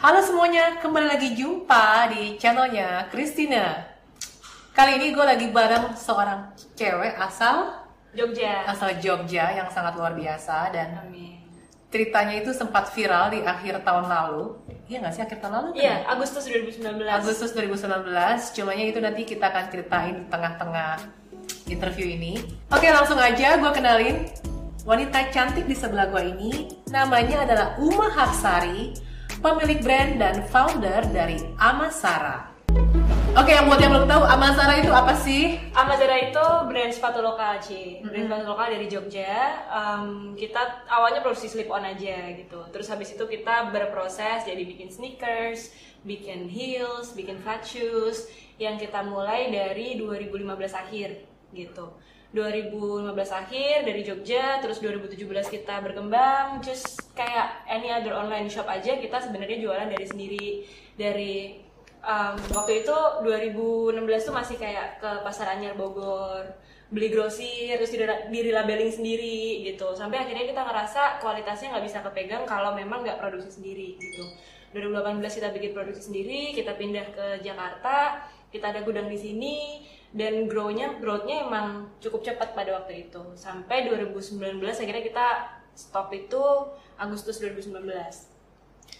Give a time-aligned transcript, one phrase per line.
[0.00, 3.84] Halo semuanya, kembali lagi jumpa di channelnya Christina.
[4.72, 7.84] Kali ini gue lagi bareng seorang cewek asal
[8.16, 8.64] Jogja.
[8.64, 11.44] asal Jogja yang sangat luar biasa dan Amin.
[11.92, 14.56] ceritanya itu sempat viral di akhir tahun lalu.
[14.88, 15.68] Iya nggak sih akhir tahun lalu?
[15.76, 15.84] kan?
[15.84, 16.80] Iya, Agustus 2019.
[17.04, 18.56] Agustus 2019.
[18.56, 20.92] Cumanya itu nanti kita akan ceritain di tengah-tengah
[21.68, 22.40] interview ini.
[22.72, 24.32] Oke, langsung aja gue kenalin
[24.88, 26.72] wanita cantik di sebelah gue ini.
[26.88, 29.09] Namanya adalah Uma Hapsari,
[29.40, 32.52] pemilik brand dan founder dari Amasara.
[33.32, 35.56] Oke, yang buat yang belum tahu, Amasara itu apa sih?
[35.72, 38.04] Amazara itu brand sepatu lokal, Ci.
[38.04, 39.64] Brand sepatu lokal dari Jogja.
[39.70, 42.60] Em, kita awalnya produksi slip on aja gitu.
[42.68, 45.72] Terus habis itu kita berproses jadi bikin sneakers,
[46.04, 48.28] bikin heels, bikin flat shoes
[48.60, 51.24] yang kita mulai dari 2015 akhir
[51.56, 51.96] gitu.
[52.30, 58.94] 2015 akhir dari Jogja, terus 2017 kita berkembang, just kayak any other online shop aja
[59.02, 60.46] kita sebenarnya jualan dari sendiri.
[60.94, 61.58] Dari
[62.06, 66.46] um, waktu itu 2016 tuh masih kayak ke pasar Anyar Bogor
[66.90, 69.94] beli grosir terus diri, labeling sendiri gitu.
[69.94, 74.26] Sampai akhirnya kita ngerasa kualitasnya nggak bisa kepegang kalau memang nggak produksi sendiri gitu.
[74.70, 79.54] 2018 kita bikin produksi sendiri kita pindah ke Jakarta kita ada gudang di sini
[80.10, 85.26] dan grow-nya growth-nya emang cukup cepat pada waktu itu sampai 2019 akhirnya kita
[85.74, 86.42] stop itu
[86.98, 87.78] Agustus 2019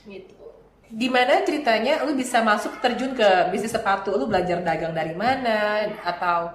[0.07, 0.47] gitu
[0.91, 4.11] Di mana ceritanya lu bisa masuk terjun ke bisnis sepatu?
[4.11, 5.87] Lu belajar dagang dari mana?
[6.03, 6.51] Atau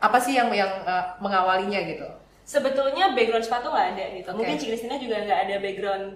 [0.00, 2.08] apa sih yang yang uh, mengawalinya gitu?
[2.46, 4.28] sebetulnya background sepatu nggak ada gitu.
[4.30, 4.38] Oke.
[4.38, 6.06] Mungkin Ci Christina juga nggak ada background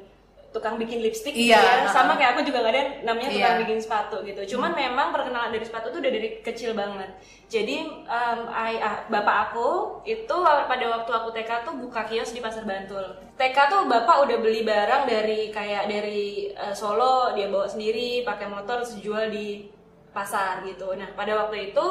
[0.50, 1.74] tukang bikin lipstick Iya, gitu ya.
[1.86, 1.94] uh-uh.
[1.94, 3.62] Sama kayak aku juga nggak ada namanya tukang Iya.
[3.62, 4.40] bikin sepatu gitu.
[4.54, 7.06] Cuman memang perkenalan dari sepatu tuh udah dari kecil banget.
[7.46, 9.68] Jadi um, I- ah, bapak aku
[10.02, 13.06] itu pada waktu aku TK tuh buka kios di Pasar Bantul.
[13.38, 18.50] TK tuh bapak udah beli barang dari kayak dari eh, Solo dia bawa sendiri pakai
[18.50, 19.70] motor terus jual di
[20.10, 20.90] pasar gitu.
[20.98, 21.86] Nah pada waktu itu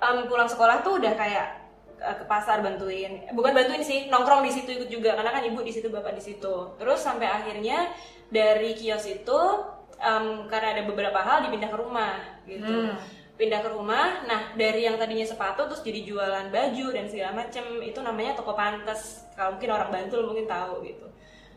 [0.00, 1.67] em, pulang sekolah tuh udah kayak
[1.98, 5.70] ke pasar bantuin bukan bantuin sih nongkrong di situ ikut juga karena kan ibu di
[5.70, 7.90] situ bapak di situ terus sampai akhirnya
[8.28, 9.38] dari kios itu
[9.96, 12.14] em, karena ada beberapa hal dipindah ke rumah
[12.46, 12.94] gitu Hmm.
[13.34, 17.62] pindah ke rumah nah dari yang tadinya sepatu terus jadi jualan baju dan segala macem
[17.80, 21.06] itu namanya toko pantes kalau mungkin orang Bantul mungkin tahu gitu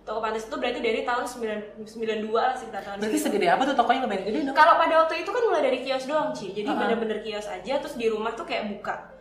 [0.02, 3.78] toko pantes itu berarti dari tahun 9, 92 lah sekitar tahun Berarti segede apa tuh
[3.78, 4.58] tokonya lumayan gede dong?
[4.58, 6.50] Kalau pada waktu itu kan mulai dari kios doang, Ci.
[6.52, 6.82] Jadi Uh-huh.
[6.82, 9.14] bener-bener kios aja, terus di rumah tuh kayak buka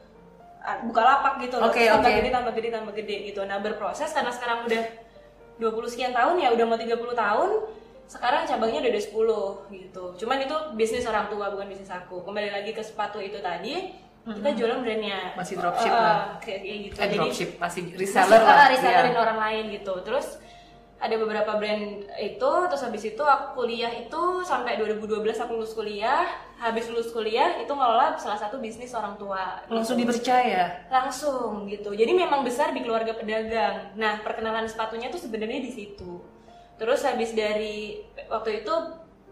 [0.82, 1.69] buka lapak gitu loh.
[1.69, 2.16] Oke, tambah oke.
[2.16, 3.41] gede, tambah gede, tambah gede gitu.
[3.43, 4.82] Nah, berproses karena sekarang udah
[5.59, 7.50] 20 sekian tahun ya, udah mau 30 tahun.
[8.06, 9.15] Sekarang cabangnya udah ada 10
[9.71, 10.04] gitu.
[10.16, 12.21] Cuman itu bisnis orang tua, bukan bisnis aku.
[12.21, 15.32] Kembali lagi ke sepatu itu tadi, kita jualan brandnya.
[15.32, 16.19] Masih dropship Eh, eh, lah.
[16.38, 16.94] Kayak kayak gitu.
[16.94, 18.66] Eh, Jadi dropship masih reseller reseller lah.
[18.69, 19.21] resellerin Iya.
[19.21, 20.27] orang lain gitu terus
[21.00, 26.28] ada beberapa brand itu terus habis itu aku kuliah itu sampai 2012 aku lulus kuliah.
[26.61, 29.65] Habis lulus kuliah itu ngelola salah satu bisnis orang tua.
[29.72, 30.12] Langsung gitu.
[30.12, 30.84] dipercaya.
[30.93, 31.97] langsung gitu.
[31.97, 33.97] Jadi memang besar di keluarga pedagang.
[33.97, 36.21] Nah perkenalan sepatunya tuh sebenarnya di situ.
[36.77, 38.75] Terus habis dari waktu itu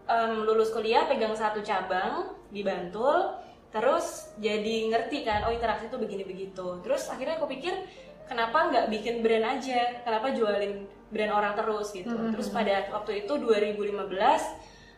[0.09, 3.37] em, lulus kuliah pegang satu cabang di Bantul.
[3.69, 7.77] Terus jadi ngerti kan oh interaksi tuh begini begitu terus akhirnya aku pikir
[8.25, 10.01] kenapa nggak bikin brand aja?
[10.01, 14.09] Kenapa jualin brand orang terus gitu terus pada waktu itu 2015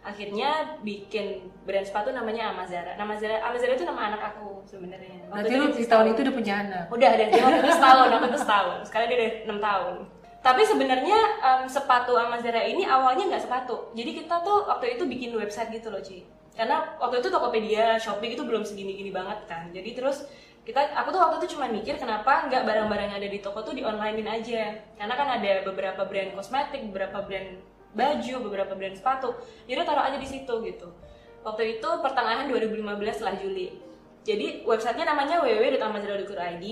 [0.01, 2.97] akhirnya bikin brand sepatu namanya Amazara.
[2.97, 5.29] Nama Zara, Amazara itu nama anak aku sebenarnya.
[5.29, 6.83] Berarti lu di tahun itu udah punya anak.
[6.89, 8.77] Udah ada dia waktu itu setahun, aku itu setahun.
[8.89, 9.95] Sekarang dia udah enam tahun.
[10.41, 13.93] Tapi sebenarnya em, sepatu Amazara ini awalnya nggak sepatu.
[13.93, 16.25] Jadi kita tuh waktu itu bikin website gitu loh, Ci.
[16.57, 19.69] Karena waktu itu Tokopedia, Shopee itu belum segini-gini banget kan.
[19.69, 20.25] Jadi terus
[20.61, 23.73] kita aku tuh waktu itu cuma mikir kenapa nggak barang-barang yang ada di toko tuh
[23.73, 24.77] di onlinein aja.
[24.94, 27.57] Karena kan ada beberapa brand kosmetik, beberapa brand
[27.97, 29.33] baju, beberapa brand sepatu.
[29.66, 30.88] Jadi taruh aja di situ gitu.
[31.41, 32.77] Waktu itu pertengahan 2015
[33.17, 33.73] setelah Juli.
[34.22, 36.66] Jadi websitenya namanya www.amazara.id.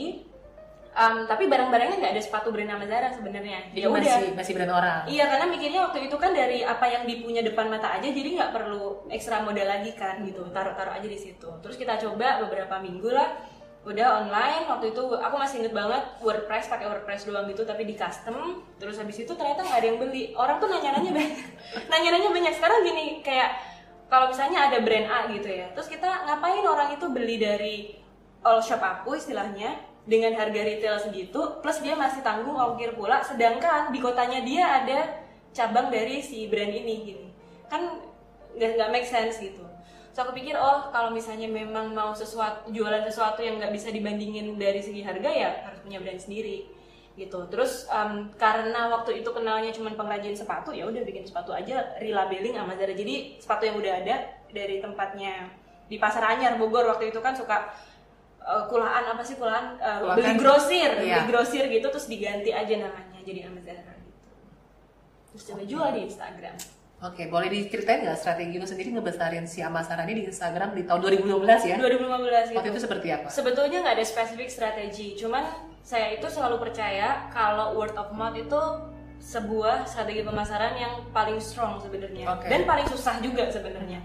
[0.90, 3.74] Um, tapi barang-barangnya nggak ada sepatu brand Amazara sebenarnya.
[3.74, 4.02] Jadi Ya udah.
[4.02, 5.00] masih masih brand orang.
[5.10, 8.52] Iya karena mikirnya waktu itu kan dari apa yang dipunya depan mata aja jadi nggak
[8.54, 11.50] perlu ekstra modal lagi kan gitu taruh-taruh aja di situ.
[11.62, 13.38] Terus kita coba beberapa minggu lah
[13.88, 17.96] udah online waktu itu aku masih inget banget WordPress pakai WordPress doang gitu tapi di
[17.96, 18.64] custom.
[18.78, 20.24] Terus habis itu ternyata nggak ada yang beli.
[20.36, 21.40] Orang tuh nanya-nanya banyak.
[21.92, 22.54] Nanya-nanya banyak.
[22.60, 23.50] Sekarang gini kayak
[24.12, 27.76] kalau misalnya ada brand A gitu ya terus kita ngapain orang itu beli dari
[28.42, 29.78] all shop aku istilahnya
[30.10, 33.24] dengan harga retail segitu plus dia masih tanggung ongkir pula.
[33.24, 35.00] Sedangkan di kotanya dia ada
[35.54, 37.26] cabang dari si brand ini gitu
[37.70, 38.02] kan
[38.58, 39.62] nggak nggak make sense gitu
[40.10, 44.58] so aku pikir oh kalau misalnya memang mau sesuatu jualan sesuatu yang nggak bisa dibandingin
[44.58, 46.66] dari segi harga ya harus punya brand sendiri
[47.16, 47.40] gitu.
[47.52, 52.56] Terus um, karena waktu itu kenalnya cuma pengrajin sepatu ya udah bikin sepatu aja relabeling
[52.56, 52.96] sama Zara.
[52.96, 54.16] Jadi sepatu yang udah ada
[54.50, 55.52] dari tempatnya
[55.92, 57.76] di pasar Anyar Bogor waktu itu kan suka
[58.40, 59.76] uh, kulaan apa sih kulaan?
[59.78, 60.16] Uh, Kulaan.
[60.16, 61.28] beli grosir Iya.
[61.28, 64.22] beli grosir gitu terus diganti aja namanya jadi sama Zara gitu.
[65.36, 66.56] Terus coba jual di Instagram
[67.00, 71.00] Oke, boleh diceritain nggak strategi lu sendiri ngebesarin si Amasara ini di Instagram di tahun
[71.24, 71.76] 2015 ya?
[71.80, 73.28] 2015 gitu Waktu itu seperti apa?
[73.32, 75.48] Sebetulnya nggak ada spesifik strategi, cuman
[75.80, 78.62] saya itu selalu percaya kalau word of mouth itu
[79.24, 82.52] sebuah strategi pemasaran yang paling strong sebenarnya Oke.
[82.52, 84.04] dan paling susah juga sebenarnya.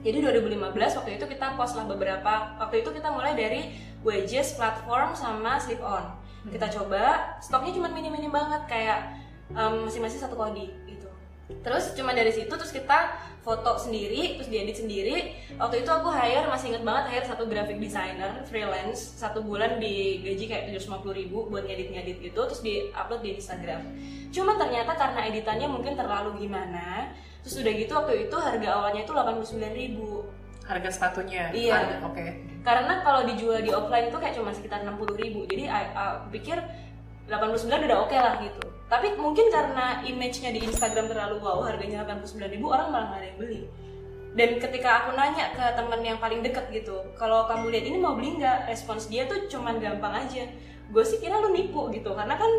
[0.00, 2.56] Jadi 2015 waktu itu kita post lah beberapa.
[2.58, 6.16] Waktu itu kita mulai dari wages, platform sama slip on.
[6.48, 9.14] Kita coba, stoknya cuma minim-minim banget kayak
[9.54, 10.74] em, masing-masing satu kodi.
[11.50, 13.12] Terus cuma dari situ terus kita
[13.42, 15.34] foto sendiri, terus diedit sendiri.
[15.58, 20.46] Waktu itu aku hire masih inget banget hire satu graphic designer freelance satu bulan digaji
[20.46, 23.82] kayak 750 ribu buat ngedit-ngedit gitu, terus di upload di Instagram.
[24.30, 27.10] Cuman ternyata karena editannya mungkin terlalu gimana,
[27.42, 30.24] terus udah gitu waktu itu harga awalnya itu 89 ribu.
[30.62, 31.50] Harga sepatunya?
[31.50, 31.98] Iya.
[32.06, 32.22] Oke.
[32.62, 36.62] Karena kalau dijual di offline itu kayak cuma sekitar 60 ribu, jadi I- aku pikir
[37.26, 38.62] 89 udah oke lah gitu.
[38.92, 43.28] Tapi mungkin karena image-nya di Instagram terlalu wow, harganya 89 ribu orang malah nggak ada
[43.32, 43.60] yang beli.
[44.36, 48.12] Dan ketika aku nanya ke temen yang paling deket gitu, kalau kamu lihat ini mau
[48.12, 48.68] beli nggak?
[48.68, 50.44] Respons dia tuh cuman gampang aja.
[50.92, 52.52] Gue sih kira lu nipu gitu, karena kan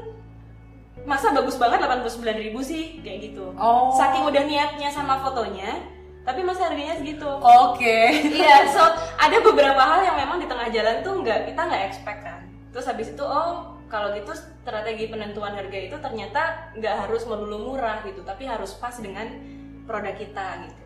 [1.06, 3.54] masa bagus banget 89 ribu sih kayak gitu.
[3.54, 3.94] Oh.
[3.94, 5.86] Saking udah niatnya sama fotonya,
[6.26, 7.30] tapi masa harganya segitu.
[7.30, 8.10] Oke.
[8.42, 8.82] Iya, so
[9.22, 12.42] ada beberapa hal yang memang di tengah jalan tuh nggak kita nggak expect kan.
[12.74, 18.02] Terus habis itu oh kalau gitu strategi penentuan harga itu ternyata nggak harus melulu murah
[18.02, 19.30] gitu, tapi harus pas dengan
[19.86, 20.82] produk kita gitu.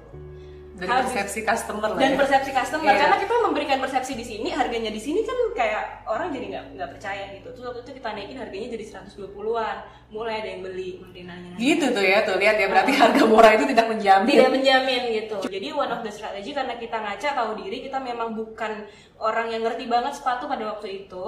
[0.78, 2.18] Dari Habis- persepsi customer lah Dan ya?
[2.22, 3.02] persepsi customer Iya.
[3.02, 6.90] karena kita memberikan persepsi di sini harganya di sini kan kayak orang jadi nggak nggak
[6.94, 7.50] percaya gitu.
[7.50, 9.78] Terus waktu itu kita naikin harganya jadi 120-an,
[10.14, 11.58] mulai ada yang beli, mulai nanya.
[11.58, 14.30] Gitu tuh ya, tuh lihat ya berarti harga murah itu tidak menjamin.
[14.38, 15.38] tidak menjamin gitu.
[15.50, 18.86] Jadi one of the strategy karena kita ngaca tahu diri kita memang bukan
[19.18, 21.26] orang yang ngerti banget sepatu pada waktu itu.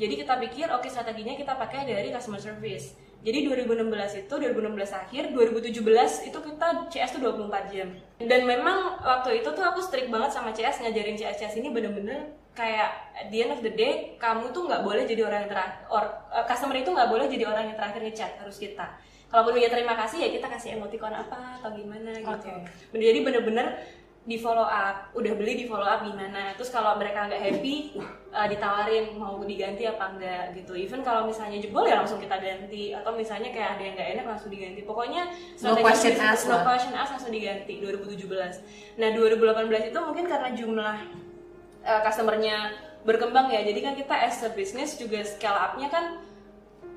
[0.00, 2.96] Jadi kita pikir oke strateginya kita pakai dari customer service.
[3.22, 7.88] Jadi 2016 itu 2016 akhir, 2017 itu kita CS tuh 24 jam.
[8.18, 12.34] Dan memang waktu itu tuh aku strict banget sama CS ngajarin CS CS ini bener-bener
[12.52, 15.86] kayak at the end of the day kamu tuh nggak boleh jadi orang yang terakhir,
[15.88, 16.04] or,
[16.34, 18.86] uh, customer itu nggak boleh jadi orang yang terakhir ngechat harus kita.
[19.30, 22.26] Kalaupun dia terima kasih ya kita kasih emoticon apa atau gimana gitu.
[22.26, 22.52] Oke.
[22.92, 23.80] Jadi bener-bener
[24.22, 26.54] di follow up, udah beli di follow up gimana.
[26.54, 27.98] Terus kalau mereka nggak happy,
[28.30, 30.78] uh, ditawarin mau diganti apa enggak gitu.
[30.78, 32.94] Even kalau misalnya jebol ya langsung kita ganti.
[32.94, 34.80] Atau misalnya kayak ada yang nggak enak langsung diganti.
[34.86, 35.26] Pokoknya
[35.66, 39.02] No question asked no question asked langsung diganti 2017.
[39.02, 40.96] Nah 2018 itu mungkin karena jumlah
[41.82, 42.56] uh, customernya
[43.02, 43.66] berkembang ya.
[43.66, 46.22] Jadi kan kita as a business juga scale up-nya kan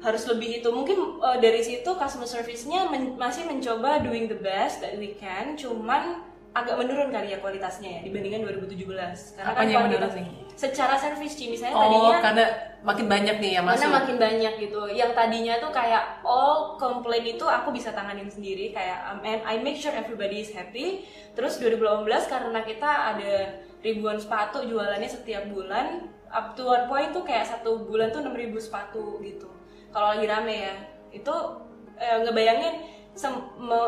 [0.06, 4.77] harus lebih itu mungkin uh, dari situ customer service-nya men- masih mencoba doing the best
[4.77, 6.22] that we can cuman
[6.56, 8.88] agak menurun kali ya kualitasnya ya dibandingkan 2017
[9.36, 10.28] karena Apanya yang menurun kuantitas- nih?
[10.56, 12.46] secara service Ci misalnya Oh, tadinya karena
[12.81, 13.92] makin banyak nih yang mana masuk.
[13.92, 14.81] makin banyak gitu.
[14.88, 19.60] Yang tadinya tuh kayak all complaint itu aku bisa tanganin sendiri kayak um, and I
[19.60, 21.04] make sure everybody is happy.
[21.36, 23.34] Terus 2018 karena kita ada
[23.81, 28.31] ribuan sepatu jualannya setiap bulan up to one point tuh kayak satu bulan tuh 6000
[28.58, 29.51] sepatu gitu.
[29.92, 30.75] Kalau lagi rame ya.
[31.12, 31.36] Itu
[31.96, 32.74] eh, ngebayangin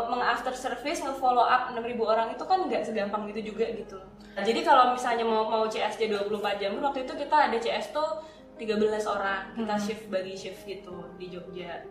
[0.07, 3.99] meng-after service nge-follow up 6000 orang itu kan nggak segampang gitu juga gitu
[4.39, 8.23] jadi kalau misalnya mau mau CSJ 24 jam waktu itu kita ada CS tuh
[8.57, 11.83] 13 orang kita shift bagi shift gitu di Jogja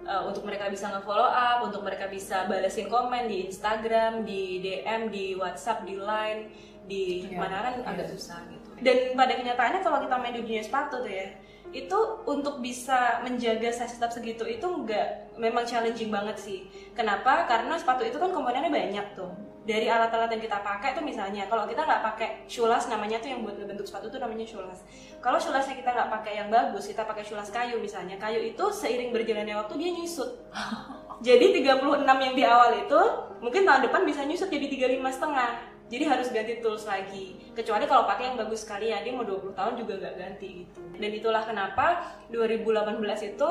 [0.00, 5.12] Uh, untuk mereka bisa nge-follow up, untuk mereka bisa balesin komen di Instagram, di DM,
[5.12, 6.48] di WhatsApp, di Line,
[6.88, 7.84] di Iya, mana kan iya.
[7.84, 8.80] agak susah gitu.
[8.80, 11.36] Dan pada kenyataannya kalau kita main di dunia sepatu tuh ya,
[11.70, 16.58] itu untuk bisa menjaga size tetap segitu itu nggak memang challenging banget sih.
[16.92, 17.46] Kenapa?
[17.46, 19.30] Karena sepatu itu kan komponennya banyak tuh.
[19.60, 23.44] Dari alat-alat yang kita pakai tuh misalnya, kalau kita nggak pakai shulas namanya tuh yang
[23.46, 24.82] buat ngebentuk sepatu tuh namanya shulas.
[25.22, 29.14] Kalau shulasnya kita nggak pakai yang bagus, kita pakai shulas kayu misalnya, kayu itu seiring
[29.14, 30.42] berjalannya waktu dia nyusut.
[31.26, 33.00] Jadi 36 yang di awal itu
[33.44, 35.50] mungkin tahun depan bisa nyusut jadi 35 setengah.
[35.90, 37.34] Jadi harus ganti tools lagi.
[37.50, 40.80] Kecuali kalau pakai yang bagus sekali ya, dia mau 20 tahun juga nggak ganti gitu.
[40.94, 43.50] Dan itulah kenapa 2018 itu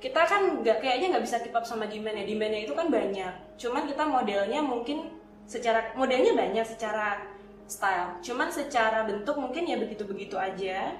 [0.00, 2.24] kita kan nggak kayaknya nggak bisa keep up sama demand ya.
[2.24, 3.60] Demandnya itu kan banyak.
[3.60, 5.12] Cuman kita modelnya mungkin
[5.44, 7.20] secara modelnya banyak secara
[7.68, 8.24] style.
[8.24, 10.96] Cuman secara bentuk mungkin ya begitu-begitu aja.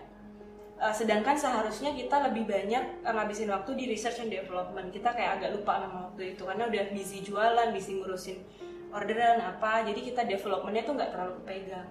[0.75, 5.39] Uh, sedangkan seharusnya kita lebih banyak uh, ngabisin waktu di research and development kita kayak
[5.39, 8.43] agak lupa sama waktu itu karena udah busy jualan, busy ngurusin
[8.95, 11.91] orderan apa jadi kita developmentnya tuh nggak terlalu kepegang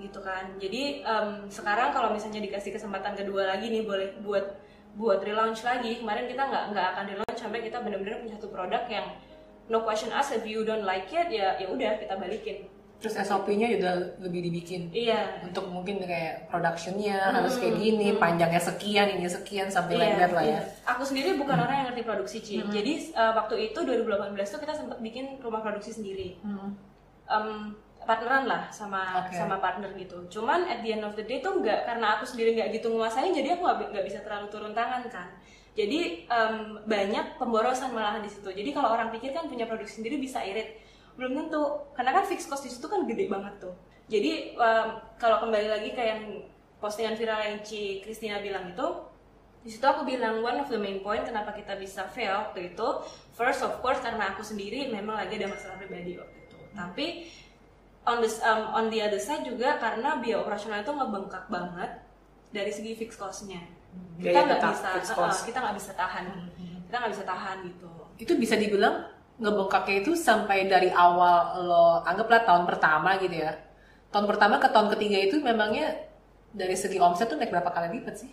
[0.00, 0.56] gitu kan.
[0.56, 4.44] Jadi em, sekarang kalau misalnya dikasih kesempatan kedua lagi nih boleh buat
[4.92, 8.84] buat relaunch lagi kemarin kita nggak nggak akan relaunch sampai kita benar-benar punya satu produk
[8.92, 9.06] yang
[9.72, 12.68] no question asked if you don't like it ya ya udah kita balikin
[13.02, 14.86] Terus SOP-nya juga lebih dibikin.
[14.88, 20.20] iya Untuk mungkin kayak productionnya harus kayak gini, panjangnya sekian, ini sekian, sampai like Iya,
[20.20, 20.50] that lah ya.
[20.54, 20.60] iya.
[20.86, 22.62] Aku sendiri bukan orang yang ngerti produksi Ci.
[22.62, 24.06] Jadi uh, waktu itu 2018
[24.46, 26.38] tuh kita sempat bikin rumah produksi sendiri.
[26.40, 26.78] Hmm.
[27.24, 29.34] Em, partneran lah sama Oke.
[29.34, 30.22] sama partner gitu.
[30.28, 33.30] Cuman at the end of the day tuh nggak karena aku sendiri nggak gitu nguasain,
[33.30, 35.26] jadi aku nggak bi- nggak bisa terlalu turun tangan kan.
[35.72, 36.54] Jadi em,
[36.84, 38.46] banyak pemborosan malahan di situ.
[38.46, 40.78] Jadi kalau orang pikir kan punya produksi sendiri bisa irit,
[41.18, 41.62] belum tentu.
[41.96, 43.74] Karena kan fixed cost di situ kan gede banget tuh.
[44.10, 46.22] Jadi em, kalau kembali lagi ke yang
[46.82, 48.86] postingan viral yang Ci Christina bilang itu,
[49.62, 52.88] di situ aku bilang one of the main point kenapa kita bisa fail waktu itu
[53.30, 57.06] first of course karena aku sendiri memang lagi ada masalah pribadi waktu itu tapi
[58.02, 61.90] on the um, on the other side juga karena biaya operasional itu ngebengkak banget
[62.50, 63.62] dari segi fixed cost-nya
[64.18, 65.40] kita Biaya nggak bisa fixed uh, cost.
[65.46, 66.24] kita nggak bisa tahan
[66.90, 67.90] kita nggak bisa tahan gitu
[68.20, 69.08] Itu bisa dibilang
[69.42, 71.36] ngebengkaknya itu sampai dari awal
[71.68, 73.52] lo anggaplah tahun pertama gitu ya.
[74.12, 75.86] Tahun pertama ke tahun ketiga itu memangnya
[76.60, 78.30] dari segi omset tuh naik berapa kali lipat sih?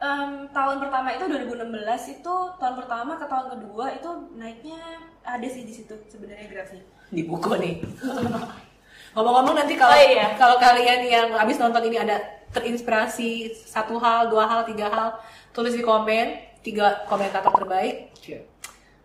[0.00, 4.80] Em, tahun pertama itu 2016 itu tahun pertama ke tahun kedua itu naiknya
[5.20, 6.82] ada sih di situ sebenarnya grafnya
[7.12, 7.74] Di buku nih.
[9.14, 10.38] Ngomong-ngomong nanti kalau Oh, iya.
[10.40, 12.16] kalau kalian yang habis nonton ini ada
[12.54, 15.08] terinspirasi satu hal, dua hal, tiga hal,
[15.52, 16.26] tulis di komen
[16.64, 18.12] tiga komentator terbaik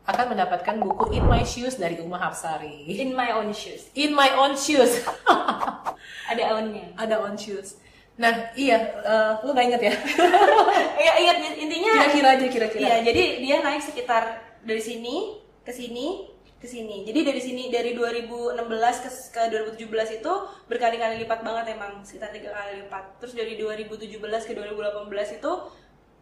[0.05, 2.85] akan mendapatkan buku In My Shoes dari Uma Hapsari.
[2.85, 5.01] in my own shoes In My Own Shoes.
[6.31, 7.77] ada ownnya ada on shoes.
[8.15, 9.93] Nah, iya, eh, lu gak inget ya?
[11.05, 12.81] Iya, ingat intinya Kira-kira aja, kira-kira.
[12.81, 14.23] Iya, jadi dia naik sekitar
[14.63, 17.03] dari sini ke sini ke sini.
[17.03, 19.41] Jadi dari sini dari 2016 ke, ke
[19.75, 20.33] 2017 itu
[20.71, 23.19] berkali-kali lipat banget emang sekitar tiga kali lipat.
[23.19, 25.51] Terus dari 2017 ke 2018 itu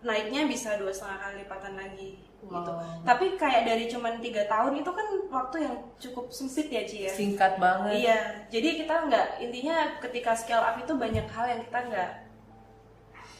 [0.04, 2.10] naiknya bisa dua setengah kali lipatan lagi
[2.44, 2.72] gitu.
[2.76, 3.04] Wow.
[3.08, 7.12] Tapi kayak dari cuman tiga tahun itu kan waktu yang cukup sempit ya Ci ya.
[7.12, 8.04] Singkat banget.
[8.04, 8.20] Iya,
[8.52, 12.12] jadi kita nggak intinya ketika scale up itu banyak hal yang kita nggak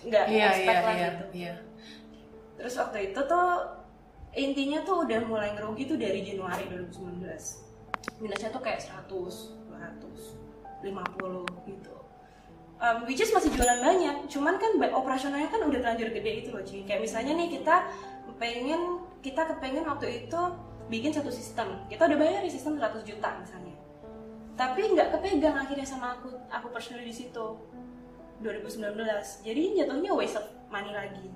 [0.04, 1.26] nggak Iya, expect iya, lah iya, gitu.
[1.36, 1.54] iya.
[2.60, 3.48] Terus waktu itu tuh
[4.34, 7.28] intinya tuh udah mulai ngerugi tuh dari Januari 2019.
[8.20, 9.08] Minusnya tuh kayak 100,
[9.68, 10.40] 200,
[10.84, 11.93] 50 gitu.
[12.84, 16.60] Um, which is masih jualan banyak, cuman kan operasionalnya kan udah terlanjur gede itu loh
[16.68, 16.84] Ci.
[16.84, 17.88] Kayak misalnya nih kita
[18.36, 20.40] pengen, kita kepengen waktu itu
[20.92, 21.80] bikin satu sistem.
[21.88, 23.72] Kita udah bayar di sistem 100 juta misalnya.
[24.60, 27.56] Tapi nggak kepegang akhirnya sama aku, aku personally di situ.
[28.44, 29.00] 2019.
[29.48, 31.32] Jadi jatuhnya waste of money lagi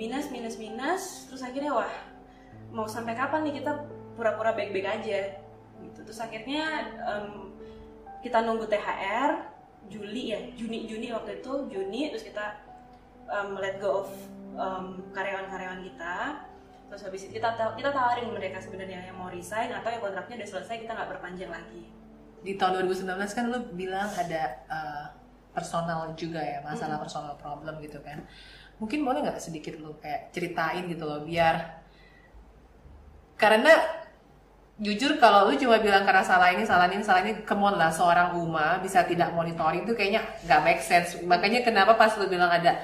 [0.00, 1.92] minus minus minus terus akhirnya wah
[2.72, 3.84] mau sampai kapan nih kita
[4.16, 5.36] pura-pura baik-baik aja
[5.84, 7.52] gitu terus akhirnya em,
[8.24, 12.60] kita nunggu THR Juli ya Juni Juni waktu itu Juni terus kita
[13.26, 14.10] em, let go of
[14.54, 14.84] em,
[15.14, 16.14] karyawan-karyawan kita.
[16.90, 20.42] Terus habis itu kita ta- kita tawarin mereka sebenarnya yang mau resign atau yang kontraknya
[20.42, 21.86] udah selesai kita nggak perpanjang lagi.
[22.42, 23.06] Di tahun 2019
[23.36, 25.06] kan lu bilang ada eh,
[25.54, 28.26] personal juga ya, masalah personal problem gitu kan.
[28.82, 31.78] Mungkin boleh nggak sedikit lu kayak ceritain gitu loh, biar
[33.36, 33.72] karena
[34.80, 37.92] jujur kalau lu cuma bilang karena salah ini salah ini salah ini come on lah
[37.92, 41.20] seorang Uma bisa tidak monitoring itu kayaknya nggak make sense.
[41.20, 42.80] Makanya kenapa pas lu bilang ada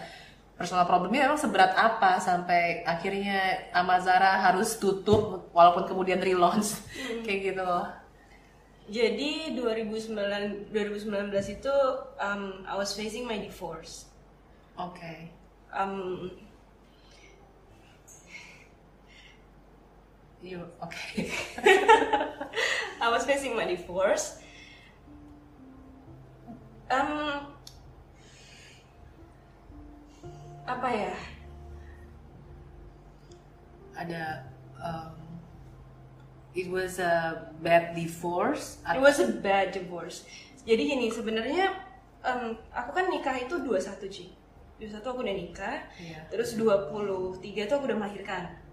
[0.61, 6.85] personal problemnya memang seberat apa sampai akhirnya Amazara harus tutup walaupun kemudian relaunch?
[7.25, 7.88] Kayak gitu loh.
[8.87, 11.75] Jadi 2009 2019 itu
[12.21, 14.07] em, I was facing my divorce.
[14.76, 15.33] Oke.
[15.73, 16.29] Um,
[20.47, 20.95] You oke.
[23.03, 24.38] I was facing my divorce.
[26.87, 27.50] Um,
[30.71, 31.15] apa ya?
[33.99, 34.47] Ada
[34.79, 35.19] um,
[36.55, 38.79] it was a bad divorce.
[38.87, 40.23] It was a bad divorce.
[40.62, 41.75] Jadi gini sebenarnya
[42.23, 44.31] em, aku kan nikah itu 21 Ci.
[44.79, 45.91] 21 aku udah nikah.
[45.99, 46.31] Iya.
[46.31, 48.65] Terus 23 tuh aku udah melahirkan.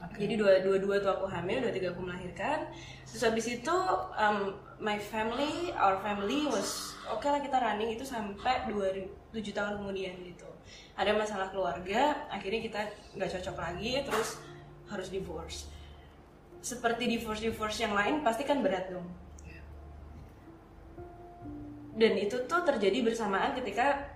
[0.00, 0.24] Oke.
[0.24, 2.72] Jadi dua dua dua tuh aku hamil, dua tiga aku melahirkan.
[3.04, 3.76] Terus habis itu
[4.16, 10.14] um, my family, our family was oke lah kita running itu sampai 2007 tahun kemudian
[10.24, 10.48] gitu.
[10.96, 12.80] Ada masalah keluarga, akhirnya kita
[13.18, 14.40] nggak cocok lagi, terus
[14.88, 15.68] harus divorce.
[16.60, 19.08] Seperti divorce divorce yang lain pasti kan berat dong.
[22.00, 24.08] Dan itu tuh terjadi bersamaan ketika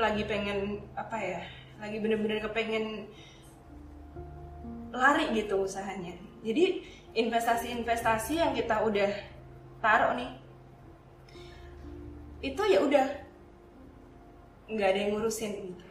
[0.00, 1.40] lagi pengen apa ya,
[1.76, 3.04] lagi bener-bener kepengen
[4.90, 6.14] lari gitu usahanya.
[6.42, 9.10] Jadi investasi-investasi yang kita udah
[9.82, 10.30] taruh nih,
[12.40, 13.06] itu ya udah
[14.70, 15.86] nggak ada yang ngurusin gitu.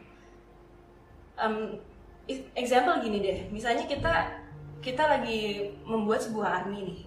[2.29, 4.38] I- example gini deh misalnya kita
[4.86, 7.01] kita lagi membuat sebuah army nih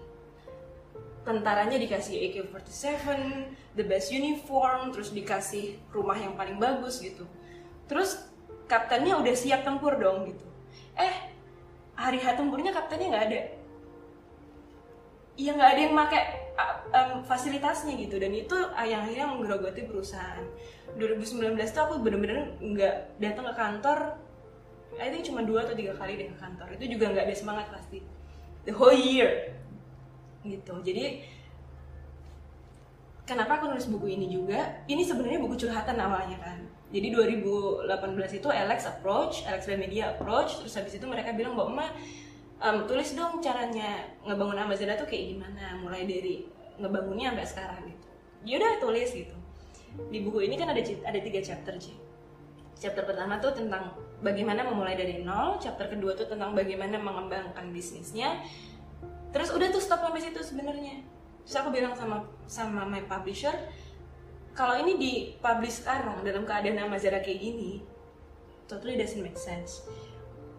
[1.23, 3.07] tentaranya dikasih AK-47
[3.79, 7.23] the best uniform terus dikasih rumah yang paling bagus gitu
[7.87, 8.19] terus
[8.67, 10.45] kaptennya udah siap tempur dong gitu
[10.99, 11.32] eh
[11.93, 13.41] hari H tempurnya kaptennya nggak ada.
[15.33, 16.23] Ya nggak ada yang pakai
[16.93, 18.15] um, fasilitasnya gitu.
[18.21, 20.45] Dan itu yang akhirnya menggerogoti perusahaan.
[20.97, 23.99] 2019 tuh aku bener-bener nggak datang ke kantor.
[25.01, 26.67] I think cuma dua atau tiga kali deh ke kantor.
[26.77, 28.05] Itu juga nggak ada semangat pasti.
[28.69, 29.57] The whole year.
[30.45, 30.73] Gitu.
[30.85, 31.25] Jadi
[33.25, 34.85] kenapa aku nulis buku ini juga?
[34.85, 36.61] Ini sebenarnya buku curhatan namanya kan
[36.93, 37.89] jadi 2018
[38.37, 41.91] itu Alex approach Alex dan media approach terus habis itu mereka bilang bahwa emak
[42.61, 46.45] em, tulis dong caranya ngebangun Amazon tuh kayak gimana mulai dari
[46.77, 48.07] ngebangunnya sampai sekarang gitu.
[48.43, 49.35] Yaudah tulis gitu.
[50.09, 51.93] Di buku ini kan ada ada tiga chapter sih
[52.83, 58.43] chapter pertama tuh tentang bagaimana memulai dari nol chapter kedua tuh tentang bagaimana mengembangkan bisnisnya.
[59.31, 60.99] Terus udah tuh stop sampai situ sebenarnya.
[61.47, 63.55] Terus aku bilang sama sama my publisher
[64.53, 67.81] kalau ini di publish sekarang dalam keadaan Amazara kayak gini
[68.69, 69.85] totally doesn't make sense.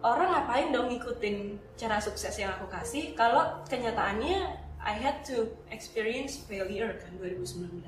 [0.05, 6.37] Orang ngapain dong ngikutin cara sukses yang aku kasih kalau kenyataannya I had to experience
[6.45, 7.81] failure kan 2019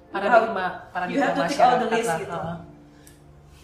[0.07, 2.31] Paradigma, you have paradigma to tick all the list gitu.
[2.31, 2.57] Heeh.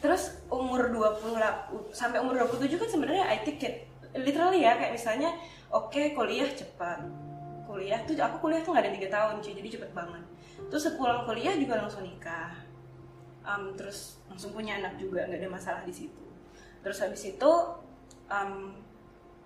[0.03, 4.91] Terus umur 20 lah, sampai umur 27 kan sebenarnya I think it, literally ya kayak
[4.91, 5.31] misalnya
[5.71, 6.99] oke kuliah cepat.
[7.83, 10.23] Kuliah tuh aku kuliah tuh nggak ada tiga tahun cuy, jadi cepet banget.
[10.71, 12.55] Terus sepulang kuliah juga langsung nikah.
[13.43, 16.23] Um, terus langsung punya anak juga nggak ada masalah di situ.
[16.79, 17.51] Terus habis itu
[18.31, 18.71] um,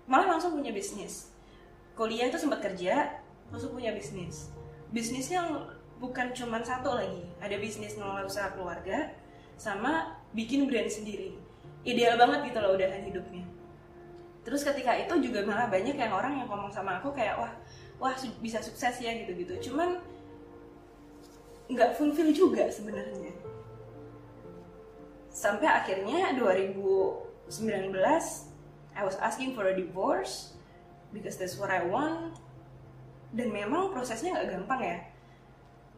[0.06, 1.34] malah langsung punya bisnis.
[1.98, 3.18] Kuliah itu sempat kerja,
[3.50, 4.54] langsung punya bisnis.
[4.94, 5.42] Bisnisnya
[5.98, 9.18] bukan cuma satu lagi, ada bisnis ngelola usaha keluarga,
[9.58, 11.34] sama bikin brand sendiri.
[11.82, 13.42] Ideal banget gitu loh udahan hidupnya.
[14.46, 17.50] Terus ketika itu juga malah banyak yang orang yang ngomong sama aku kayak wah
[17.98, 19.70] wah bisa sukses ya gitu-gitu.
[19.70, 20.02] Cuman
[21.68, 23.34] nggak fulfill juga sebenarnya.
[25.30, 27.94] Sampai akhirnya 2019
[28.98, 30.58] I was asking for a divorce
[31.14, 32.38] because that's what I want.
[33.30, 34.98] Dan memang prosesnya nggak gampang ya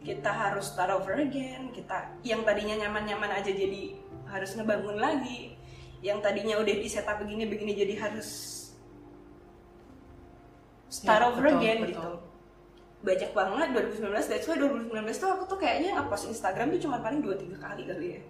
[0.01, 3.93] kita harus start over again kita yang tadinya nyaman-nyaman aja jadi
[4.33, 5.61] harus ngebangun lagi
[6.01, 8.60] yang tadinya udah di setup begini begini jadi harus
[10.91, 11.93] start Ya, over betul, again betul.
[11.95, 12.11] gitu
[13.01, 17.25] banyak banget 2019 that's why 2019 tuh aku tuh kayaknya ngepost Instagram tuh cuma paling
[17.25, 18.23] 2-3 kali kali ya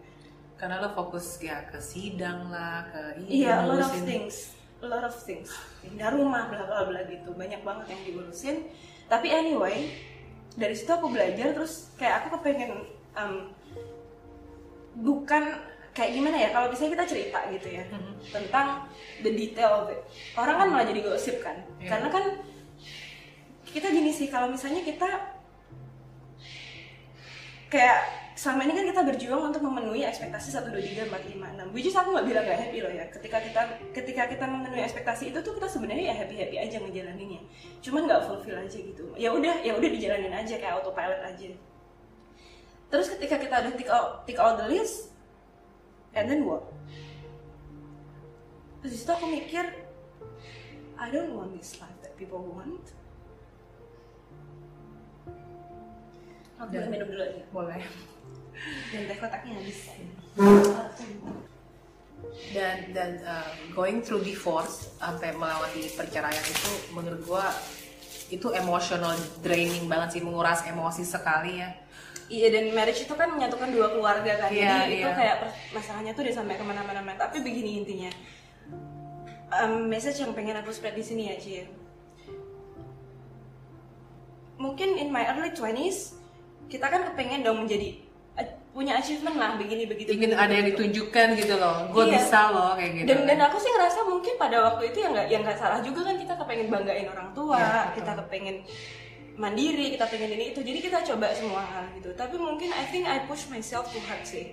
[0.54, 4.86] Karena lo fokus ya ke sidang lah, ke ini, Iya, a lot of things, a
[4.86, 5.48] lot of things.
[5.80, 8.68] Pindah rumah, bla bla bla gitu, banyak banget yang diurusin.
[9.08, 9.88] Tapi anyway,
[10.52, 12.76] dari situ aku belajar terus kayak aku kepengen
[13.16, 13.48] um,
[15.00, 15.56] bukan
[15.90, 17.84] kayak gimana ya kalau misalnya kita cerita gitu ya
[18.30, 18.86] tentang
[19.26, 20.00] the detail of it.
[20.38, 21.88] Orang kan malah jadi gosip kan, Iya.
[21.90, 22.24] karena kan
[23.70, 25.06] kita gini sih kalau misalnya kita
[27.70, 27.98] kayak
[28.34, 31.86] selama ini kan kita berjuang untuk memenuhi ekspektasi 1, 2, 3, 4, 5, 6 which
[31.86, 33.04] is aku nggak bilang gak happy loh ya.
[33.12, 33.62] Ketika kita
[33.94, 37.42] ketika kita memenuhi ekspektasi itu tuh kita sebenarnya ya happy happy aja ngejalaninnya.
[37.84, 39.04] Cuman nggak fulfill aja gitu.
[39.14, 41.50] Ya udah ya udah dijalanin aja kayak autopilot aja.
[42.90, 45.14] Terus ketika kita udah tick all, tick all the list
[46.14, 46.64] and then what?
[48.80, 49.64] Terus itu aku mikir
[51.00, 52.92] I don't want this life that people want.
[56.60, 57.82] Aku Dan- minum dulu aja boleh.
[58.92, 59.80] Dan teh kotaknya habis.
[62.52, 67.48] Dan dan uh, going through divorce sampai melewati perceraian itu menurut gua
[68.30, 71.74] itu emotional draining banget sih menguras emosi sekali ya
[72.30, 74.54] Iya dan marriage itu kan menyatukan dua keluarga kan.
[74.54, 75.18] Iya, Jadi itu iya.
[75.18, 75.36] kayak
[75.74, 77.10] masalahnya tuh udah sampai ke mana-mana.
[77.18, 78.10] Tapi begini intinya.
[79.50, 81.66] Em, Message yang pengen aku spread di sini ya Ci.
[84.62, 86.20] Mungkin in my early 20s
[86.70, 87.98] Kita kan kepengen dong menjadi
[88.38, 91.90] eh, Punya achievement lah begini begitu ingin begini, ada yang ditunjukkan gitu loh.
[91.90, 92.14] Gue Iya.
[92.22, 93.08] bisa loh kayak gitu.
[93.10, 96.06] Dan dan aku sih ngerasa mungkin pada waktu itu yang nggak yang nggak salah juga
[96.06, 97.90] kan kita kepengen banggain orang tua betul.
[97.98, 98.56] kita kepengen
[99.40, 100.60] mandiri kita pengen ini itu.
[100.60, 102.12] Jadi kita coba semua hal gitu.
[102.12, 104.52] Tapi mungkin I think I push myself too hard sih.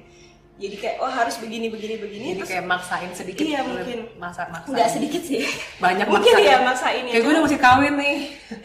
[0.58, 3.70] Jadi kayak oh harus begini begini begini jadi terus kayak maksain sedikit Iya, gitu.
[3.78, 4.00] mungkin.
[4.18, 5.46] masa maksa nggak sedikit sih.
[5.78, 6.50] Banyak mungkin maksain.
[6.50, 8.16] ya maksain ya kayak gue udah mesti kawin nih.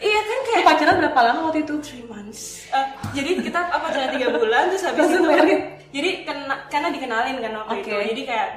[0.01, 1.75] Iya kan Lu kayak pacaran berapa lama waktu itu?
[1.85, 2.65] Three months.
[2.73, 5.61] Eh, jadi kita apa jalan tiga bulan terus habis itu married?
[5.93, 7.85] jadi kena, karena dikenalin kan waktu Oke.
[7.85, 8.47] itu jadi kayak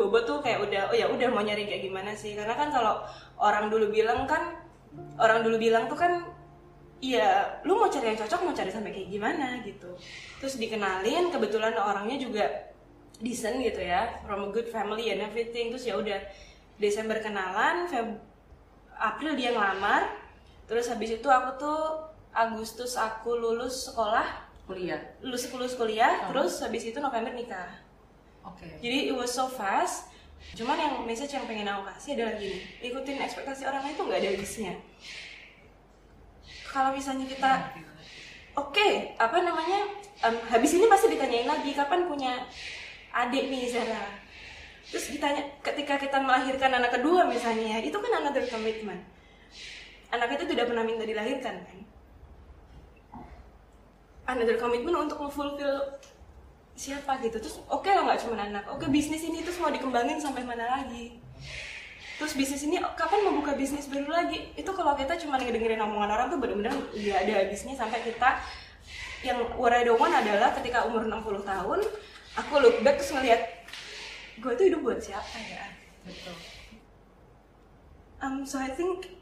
[0.00, 2.32] bobo tuh kayak udah oh ya udah mau nyari kayak gimana sih.
[2.32, 3.04] Karena kan kalau
[3.36, 4.56] orang dulu bilang kan
[5.20, 6.24] orang dulu bilang tuh kan
[6.98, 9.94] Iya, lu mau cari yang cocok mau cari sampai kayak gimana gitu.
[10.42, 12.44] Terus dikenalin, kebetulan orangnya juga
[13.22, 15.70] decent gitu ya, from a good family and everything.
[15.70, 16.18] Terus ya udah
[16.78, 18.18] Desember kenalan, Feb
[18.98, 20.10] April dia ngelamar.
[20.66, 21.80] Terus habis itu aku tuh
[22.34, 24.26] Agustus aku lulus sekolah,
[24.68, 27.72] kuliah lulus lulus kuliah, terus habis itu November nikah.
[28.44, 30.12] oke Jadi it was so fast.
[30.54, 34.20] Cuman yang message yang pengen aku kasih adalah gini, ikutin ekspektasi orang lain itu nggak
[34.22, 34.74] ada habisnya.
[36.68, 37.52] Kalau misalnya kita
[38.58, 39.86] Oke, apa namanya?
[40.18, 42.42] em, habis ini pasti ditanyain lagi kapan punya
[43.14, 44.18] adik nih Zara.
[44.88, 48.98] Terus ditanya ketika kita melahirkan anak kedua misalnya, itu kan another commitment.
[50.10, 51.78] Anak itu tidak pernah minta dilahirkan kan?
[54.26, 56.02] Another commitment untuk memfulfill
[56.74, 57.38] siapa gitu.
[57.38, 61.20] Terus oke lah nggak cuma anak, oke bisnis ini terus mau dikembangin sampai mana lagi?
[62.18, 64.50] Terus bisnis ini kapan mau buka bisnis baru lagi?
[64.58, 68.42] Itu kalau kita cuma ngedengerin omongan orang tuh bener-bener nggak ada habisnya sampai kita
[69.22, 71.80] yang what I adalah ketika umur 60 tahun
[72.38, 73.42] aku look back terus ngeliat
[74.38, 75.66] gue tuh hidup buat siapa ya?
[76.06, 76.38] betul
[78.18, 79.14] Um, so I think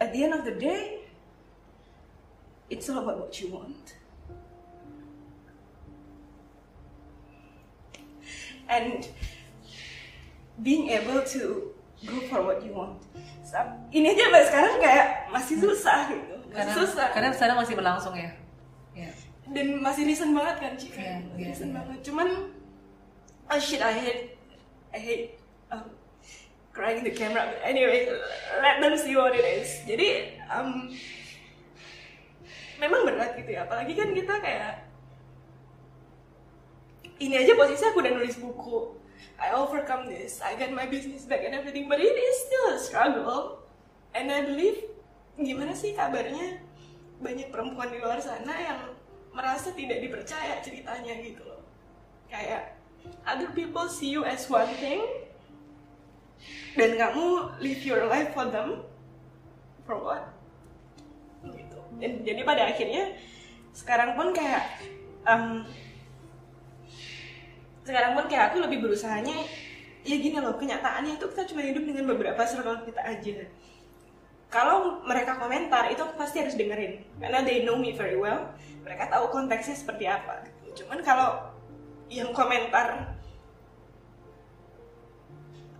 [0.00, 1.06] at the end of the day,
[2.68, 3.94] it's all about what you want.
[8.68, 9.06] And
[10.60, 11.74] being able to
[12.06, 13.02] go for what you want.
[13.90, 16.34] Ini aja sampai sekarang kayak masih susah gitu.
[16.48, 17.06] Masih karena susah.
[17.12, 18.30] karena sekarang masih berlangsung ya
[18.98, 19.10] ya
[19.48, 21.00] Dan masih recent banget kan Cika.
[21.00, 21.76] Iya, iya, recent iya.
[21.80, 21.98] banget.
[22.04, 22.28] Cuman,
[23.48, 24.36] oh shit, I hate,
[24.92, 25.26] I hate
[25.72, 25.88] um,
[26.76, 27.48] crying in the camera.
[27.48, 28.12] But anyway,
[28.60, 29.88] let them see what it is.
[29.88, 30.92] Jadi, um,
[32.76, 33.64] memang berat gitu ya.
[33.64, 34.84] Apalagi kan kita kayak,
[37.16, 38.97] ini aja posisi aku udah nulis buku.
[39.38, 40.42] I overcome this.
[40.42, 41.86] I got my business back and everything.
[41.86, 43.62] But it is still a struggle.
[44.16, 44.82] And I believe,
[45.38, 46.58] gimana sih kabarnya
[47.22, 48.80] banyak perempuan di luar sana yang
[49.34, 51.62] merasa tidak dipercaya ceritanya gitu loh.
[52.26, 52.74] Kayak,
[53.22, 55.02] other people see you as one thing,
[56.74, 58.82] dan kamu live your life for them,
[59.86, 60.24] for what?
[61.46, 61.78] Gitu.
[62.02, 63.14] Dan, jadi pada akhirnya,
[63.74, 64.82] sekarang pun kayak,
[65.26, 65.62] um,
[67.88, 69.48] sekarang pun kayak aku lebih berusahanya
[70.04, 73.48] ya gini loh kenyataannya itu kita cuma hidup dengan beberapa circle kita aja.
[74.52, 77.00] Kalau mereka komentar itu aku pasti harus dengerin.
[77.16, 78.52] Karena they know me very well
[78.84, 80.44] mereka tahu konteksnya seperti apa.
[80.76, 81.48] Cuman kalau
[82.12, 83.16] yang komentar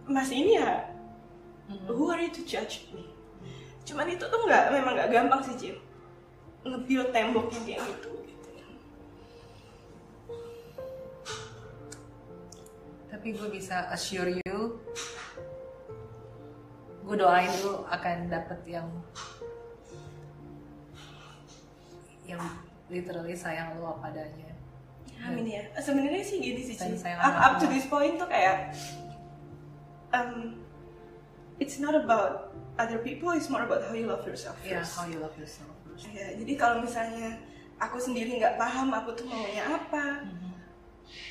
[0.09, 0.89] mas ini ya
[1.93, 3.05] who are you to judge me?
[3.85, 5.77] Cuman itu tuh nggak memang nggak gampang sih Jim.
[6.65, 8.18] Nge-build tembok yang kayak gitu
[13.19, 14.79] tapi gue bisa assure you
[17.03, 18.87] gue doain lu akan dapet yang
[22.31, 22.39] yang
[22.87, 24.55] literally sayang lu apa adanya
[25.19, 25.67] Amin ya.
[25.83, 27.11] Sebenarnya sih gini sih, Sayang- Ci.
[27.19, 28.71] Up, up to this point tuh kayak
[30.15, 30.63] um,
[31.59, 34.95] it's not about other people, it's more about how you love yourself first.
[34.95, 36.07] how you love yourself first.
[36.15, 37.35] Ya, jadi kalau misalnya
[37.83, 40.23] aku sendiri nggak paham aku tuh maunya apa,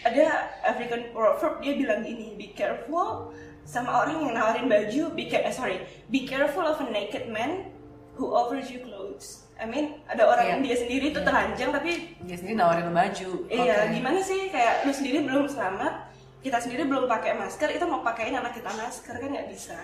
[0.03, 3.31] ada African proverb dia bilang gini, be careful
[3.67, 7.67] sama orang yang nawarin baju, be care, eh, sorry, be careful of a naked man
[8.15, 9.43] who offers you clothes.
[9.57, 11.27] I mean, ada orang yang dia sendiri tuh Iya.
[11.33, 13.97] telanjang tapi dia sendiri nawarin baju Iya, Oke.
[13.97, 16.07] gimana sih kayak lu sendiri belum selamat,
[16.45, 19.75] kita sendiri belum pakai masker itu mau pakaiin anak kita masker kan nggak bisa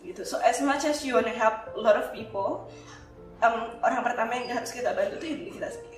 [0.00, 2.70] gitu so as much as you wanna help a lot of people
[3.44, 5.89] um, orang pertama yang harus kita bantu itu diri kita sendiri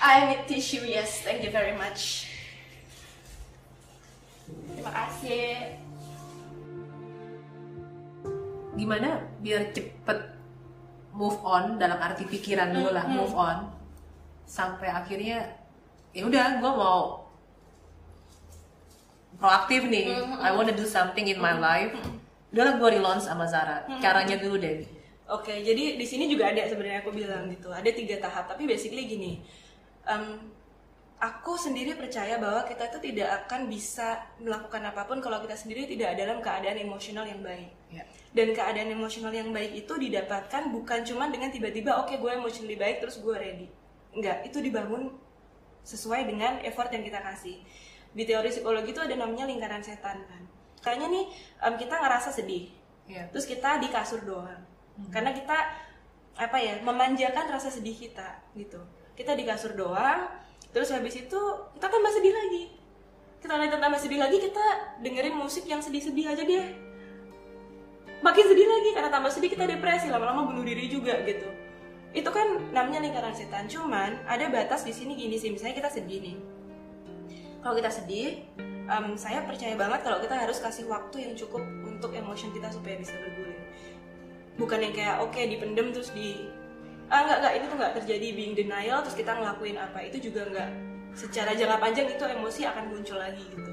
[0.00, 1.20] I need tissue yes.
[1.20, 2.24] Thank you very much.
[4.72, 5.76] Terima kasih.
[8.80, 10.18] Gimana biar cepet
[11.12, 13.20] move on dalam arti pikiran dulu lah Hmm, hmm.
[13.20, 13.58] move on.
[14.48, 15.52] Sampai akhirnya
[16.16, 17.28] ya udah gue mau
[19.36, 20.16] proaktif nih.
[20.16, 21.92] Hmm, I wanna do something in my life.
[22.56, 23.84] Udahlah gue relaunch sama Zara.
[23.84, 24.82] Hmm, caranya dulu deh
[25.30, 28.50] Oke, jadi di sini juga ada sebenarnya aku bilang gitu, ada tiga tahap.
[28.50, 29.38] Tapi basically gini,
[30.06, 30.52] em,
[31.20, 35.84] aku sendiri percaya bahwa kita itu tidak akan bisa melakukan apa pun kalau kita sendiri
[35.84, 37.68] tidak dalam keadaan emosional yang baik.
[37.92, 38.04] ya.
[38.32, 43.04] Dan keadaan emosional yang baik itu didapatkan bukan cuma dengan tiba-tiba oke gue emotionally baik
[43.04, 43.68] terus gue ready.
[44.16, 45.12] Enggak, itu dibangun
[45.84, 47.60] sesuai dengan effort yang kita kasih.
[48.10, 50.42] Di teori psikologi itu ada namanya lingkaran setan kan.
[50.80, 51.24] Kayaknya nih
[51.68, 52.72] em, kita ngerasa sedih,
[53.10, 53.26] Ya.
[53.34, 54.62] terus kita di kasur doang
[55.10, 55.56] karena kita
[56.38, 58.78] apa ya memanjakan rasa sedih kita gitu
[59.20, 60.32] kita di kasur doang
[60.72, 61.40] terus habis itu
[61.76, 62.72] kita tambah sedih lagi.
[63.44, 64.66] Kita lanjut tambah sedih lagi kita
[65.04, 66.66] dengerin musik yang sedih-sedih aja deh.
[68.20, 71.48] Makin sedih lagi karena tambah sedih kita depresi lama-lama bunuh diri juga gitu.
[72.16, 76.20] Itu kan namanya lingkaran setan cuman ada batas di sini gini sih misalnya kita sedih
[76.20, 76.36] nih.
[77.60, 78.44] Kalau kita sedih
[78.88, 82.96] em, saya percaya banget kalau kita harus kasih waktu yang cukup untuk emotion kita supaya
[82.96, 83.60] bisa bergulir.
[84.56, 86.59] Bukan yang kayak oke dipendem terus di
[87.10, 90.46] ah nggak nggak ini tuh nggak terjadi being denial terus kita ngelakuin apa itu juga
[90.46, 90.68] nggak
[91.10, 93.70] secara jangka panjang itu emosi akan muncul lagi gitu.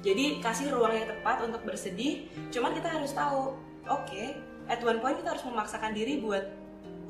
[0.00, 3.52] Jadi kasih ruang yang tepat untuk bersedih cuman kita harus tahu
[3.84, 4.22] oke
[4.72, 6.48] at one point kita harus memaksakan diri buat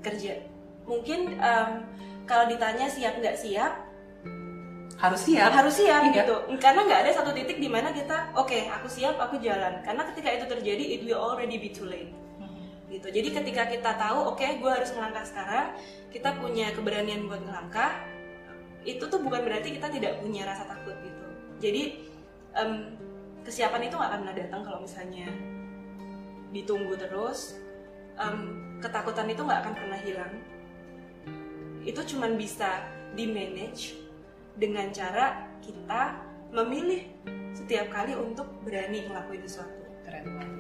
[0.03, 0.43] kerja.
[0.83, 1.71] Mungkin em,
[2.27, 3.87] kalau ditanya siap nggak siap
[4.99, 5.55] harus siap.
[5.55, 6.27] harus siap Iya.
[6.27, 6.37] gitu.
[6.59, 9.79] Karena nggak ada satu titik di mana kita oke aku siap aku jalan.
[9.87, 12.11] Karena ketika itu terjadi it will already be too late
[12.89, 13.09] gitu.
[13.09, 15.77] Jadi ketika kita tahu oke gue harus melangkah sekarang
[16.09, 18.01] kita punya keberanian buat ngelangkah
[18.89, 21.27] itu tuh bukan berarti kita tidak punya rasa takut gitu.
[21.61, 21.83] Jadi
[22.57, 22.97] em,
[23.45, 25.29] kesiapan itu nggak akan pernah datang kalau misalnya
[26.49, 27.61] ditunggu terus
[28.19, 28.39] Em,
[28.83, 30.35] ketakutan itu nggak akan pernah hilang.
[31.87, 32.83] Itu cuman bisa
[33.15, 33.95] di manage
[34.59, 36.19] dengan cara kita
[36.51, 37.07] memilih
[37.55, 39.87] setiap kali untuk berani ngelakuin sesuatu.
[40.03, 40.58] Keren banget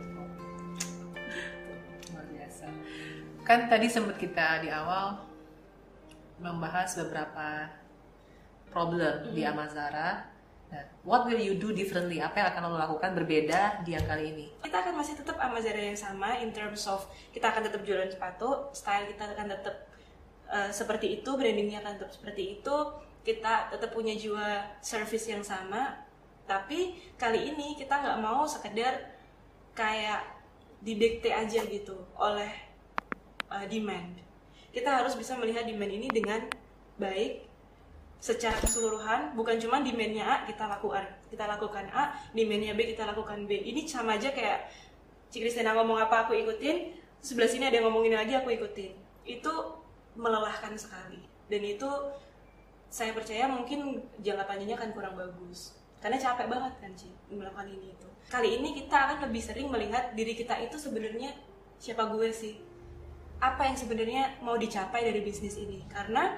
[3.48, 5.24] kan tadi sempat kita di awal
[6.36, 7.72] membahas beberapa
[8.68, 10.28] problem di Amazara.
[10.68, 12.20] Nah what will you do differently?
[12.20, 14.46] Apa yang akan lo lakukan berbeda di yang kali ini?
[14.60, 18.12] Kita akan masih tetap sama Zara yang sama in terms of kita akan tetap jualan
[18.12, 19.76] sepatu style kita akan tetap
[20.52, 22.76] uh, seperti itu brandingnya akan tetap seperti itu.
[23.24, 26.04] Kita tetap punya jiwa service yang sama.
[26.44, 29.08] Tapi kali ini kita nggak mau sekedar
[29.72, 30.36] kayak
[30.84, 32.67] didikte aja gitu oleh
[33.50, 34.20] uh, demand.
[34.72, 36.44] Kita harus bisa melihat demand ini dengan
[37.00, 37.48] baik
[38.18, 43.46] secara keseluruhan bukan cuma demandnya A kita lakukan kita lakukan A demandnya B kita lakukan
[43.46, 43.62] B.
[43.62, 44.66] Ini sama aja kayak
[45.30, 48.96] Cik Kristina ngomong apa aku ikutin sebelah sini ada yang ngomongin lagi aku ikutin.
[49.28, 49.52] Itu
[50.18, 51.22] melelahkan sekali.
[51.46, 51.88] Dan itu
[52.88, 55.76] saya percaya mungkin jangka panjangnya akan kurang bagus.
[56.00, 58.08] Karena capek banget kan Ci melakukan ini itu.
[58.28, 61.32] Kali ini kita akan lebih sering melihat diri kita itu sebenarnya
[61.78, 62.58] siapa gue sih
[63.38, 66.34] apa yang sebenarnya mau dicapai dari bisnis ini karena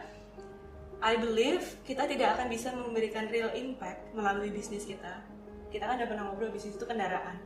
[1.00, 5.24] I believe kita tidak akan bisa memberikan real impact melalui bisnis kita.
[5.72, 7.40] Kita kan udah pernah ngobrol bisnis itu kendaraan.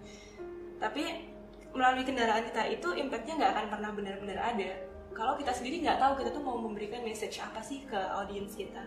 [0.83, 1.31] Tapi
[1.71, 4.75] melalui kendaraan kita itu impactnya nggak akan pernah benar-benar ada.
[5.15, 8.83] Kalau kita sendiri nggak tahu kita tuh mau memberikan message apa sih ke audience kita.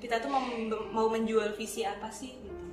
[0.00, 0.40] Kita tuh mau,
[0.88, 2.64] mau menjual visi apa sih gitu.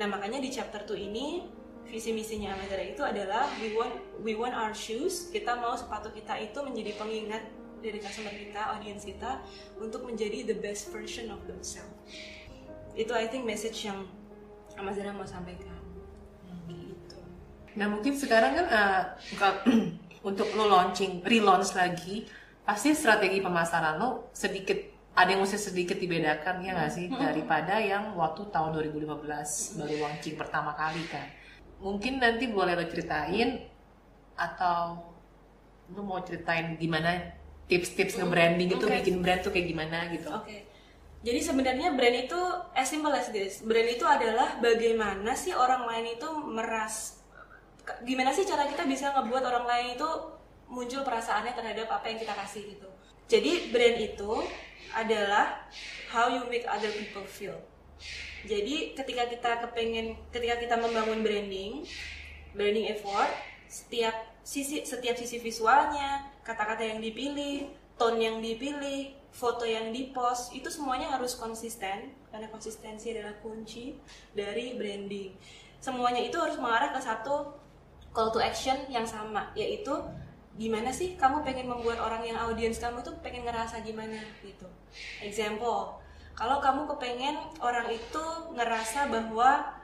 [0.00, 1.44] Nah makanya di chapter 2 ini
[1.88, 5.28] visi misinya Amazara itu adalah we want we want our shoes.
[5.28, 7.42] Kita mau sepatu kita itu menjadi pengingat
[7.82, 9.42] dari customer kita, audience kita
[9.82, 11.92] untuk menjadi the best version of themselves.
[12.94, 14.06] Itu I think message yang
[14.78, 15.76] Amazara mau sampaikan.
[16.70, 17.18] Gitu.
[17.76, 18.66] Nah mungkin sekarang kan
[19.36, 19.56] kalau
[20.30, 22.24] untuk lo launching, relaunch lagi,
[22.62, 28.16] pasti strategi pemasaran lo sedikit ada yang mesti sedikit dibedakan ya nggak sih daripada yang
[28.16, 31.41] waktu tahun 2015 baru launching pertama kali kan.
[31.82, 33.58] Mungkin nanti boleh lo ceritain
[34.38, 35.02] atau
[35.92, 37.34] lo mau ceritain gimana
[37.66, 40.30] tips-tips nge-branding itu bikin brand tuh kayak gimana gitu.
[40.30, 40.70] Oke.
[41.22, 42.40] Jadi sebenarnya brand itu
[42.74, 43.62] as simple as this.
[43.62, 47.22] Brand itu adalah bagaimana sih orang lain itu meras
[48.06, 50.10] gimana sih cara kita bisa ngebuat orang lain itu
[50.70, 52.88] muncul perasaannya terhadap apa yang kita kasih gitu.
[53.26, 54.32] Jadi brand itu
[54.94, 55.66] adalah
[56.12, 57.58] how you make other people feel.
[58.42, 61.86] Jadi ketika kita kepengen, ketika kita membangun branding,
[62.56, 63.30] branding effort,
[63.70, 70.68] setiap sisi setiap sisi visualnya, kata-kata yang dipilih, tone yang dipilih, foto yang dipost itu
[70.68, 73.96] semuanya harus konsisten karena konsistensi adalah kunci
[74.36, 75.32] dari branding.
[75.78, 77.56] Semuanya itu harus mengarah ke satu
[78.12, 79.94] call to action yang sama yaitu
[80.60, 84.68] gimana sih kamu pengen membuat orang yang audiens kamu tuh pengen ngerasa gimana gitu.
[85.24, 86.01] Example,
[86.32, 88.24] kalau kamu kepengen orang itu
[88.56, 89.82] ngerasa bahwa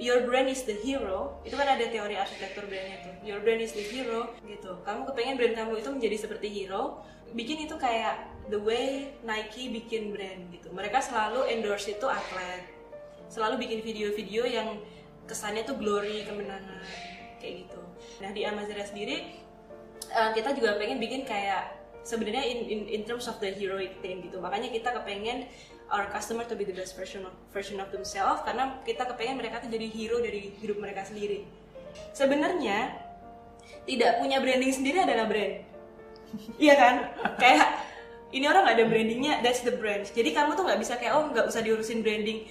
[0.00, 3.14] your brand is the hero itu kan ada teori arsitektur brandnya tuh.
[3.22, 4.80] Your brand is the hero gitu.
[4.82, 10.12] Kamu kepengen brand kamu itu menjadi seperti hero bikin itu kayak the way Nike bikin
[10.12, 10.72] brand gitu.
[10.72, 12.64] Mereka selalu endorse itu atlet.
[13.32, 14.68] Selalu bikin video-video yang
[15.24, 16.82] kesannya tuh glory kemenangan
[17.40, 17.80] kayak gitu.
[18.20, 19.38] Nah di Amazara sendiri
[20.08, 24.22] eh, kita juga pengen bikin kayak sebenarnya in, in in terms of the heroic thing
[24.26, 24.42] gitu.
[24.42, 25.46] Makanya kita kepengen
[25.92, 29.60] our customer to be the best version of version of themselves karena kita kepengen mereka
[29.60, 31.44] tuh jadi hero dari hidup mereka sendiri.
[32.16, 32.96] Sebenarnya
[33.84, 35.54] tidak punya branding sendiri adalah brand.
[36.64, 36.94] Iya kan?
[37.36, 37.68] Kayak
[38.32, 40.08] ini orang nggak ada brandingnya that's the brand.
[40.08, 42.48] Jadi kamu tuh nggak bisa kayak oh nggak usah diurusin branding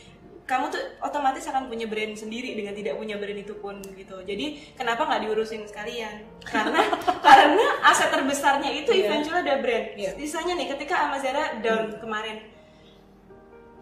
[0.51, 4.19] kamu tuh otomatis akan punya brand sendiri dengan tidak punya brand itu pun gitu.
[4.27, 6.27] Jadi kenapa nggak diurusin sekalian?
[6.43, 6.83] Karena
[7.25, 9.07] karena aset terbesarnya itu Iya.
[9.07, 9.85] eventually ada brand.
[9.95, 10.11] Iya.
[10.19, 12.43] sisanya nih ketika Amazara down kemarin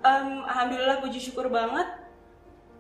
[0.06, 1.90] em, alhamdulillah puji syukur banget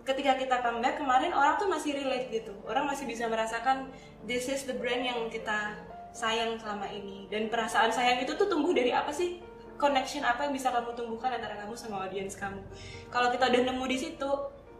[0.05, 2.53] ketika kita comeback kemarin orang tuh masih relate gitu.
[2.69, 3.89] Orang masih bisa merasakan
[4.29, 5.73] this is the brand yang kita
[6.13, 7.25] sayang selama ini.
[7.29, 9.41] Dan perasaan sayang itu tuh tumbuh dari apa sih
[9.79, 12.59] connection apa yang bisa kamu tumbuhkan antara kamu sama audiens kamu?
[13.07, 14.31] Kalau kita udah nemu di situ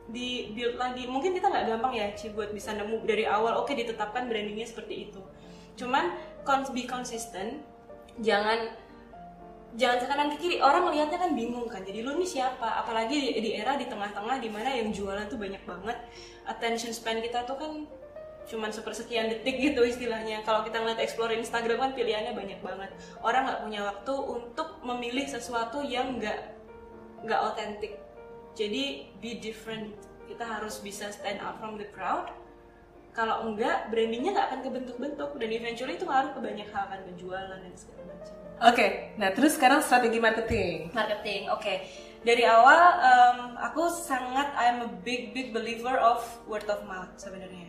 [0.10, 3.72] di build lagi mungkin kita nggak gampang ya Ci buat bisa nemu dari awal oke
[3.72, 5.22] ditetapkan brandingnya seperti itu.
[5.80, 7.64] Cuman cons be consistent
[8.20, 8.76] jangan
[9.78, 10.58] jangan ke kanan ke kiri.
[10.60, 12.84] Orang melihatnya kan bingung kan jadi lu nih siapa?
[12.84, 15.98] Apalagi di, di era di tengah-tengah di mana yang jualan tuh banyak banget.
[16.50, 17.72] Attention span kita tuh kan
[18.50, 20.42] cuman sepersekian detik gitu istilahnya.
[20.42, 22.90] Kalau kita ngeliat explore Instagram kan pilihannya banyak banget.
[23.22, 26.58] Orang nggak punya waktu untuk memilih sesuatu yang nggak
[27.30, 27.94] nggak otentik
[28.58, 29.94] jadi be different.
[30.26, 32.28] Kita harus bisa stand out from the crowd.
[33.14, 35.30] Kalau enggak brandingnya nggak akan kebentuk-bentuk.
[35.38, 38.34] Dan eventually itu ngaruh ke banyak hal kan penjualan dan segala macam.
[38.60, 40.92] Oke, nah terus sekarang strategi marketing.
[40.92, 41.74] marketing oke.
[42.20, 47.69] Dari awal em, aku sangat I'm a big big believer of word of mouth sebenarnya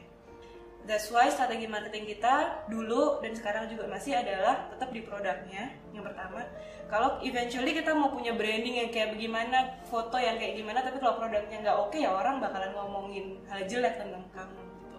[0.90, 5.70] that's why strategi marketing kita dulu dan sekarang juga masih adalah tetap di produknya.
[5.94, 6.42] Yang pertama
[6.90, 11.22] kalau eventually kita mau punya branding yang kayak bagaimana foto yang kayak gimana tapi kalau
[11.22, 14.98] produknya nggak oke ya orang bakalan ngomongin hal jelek tentang kamu gitu.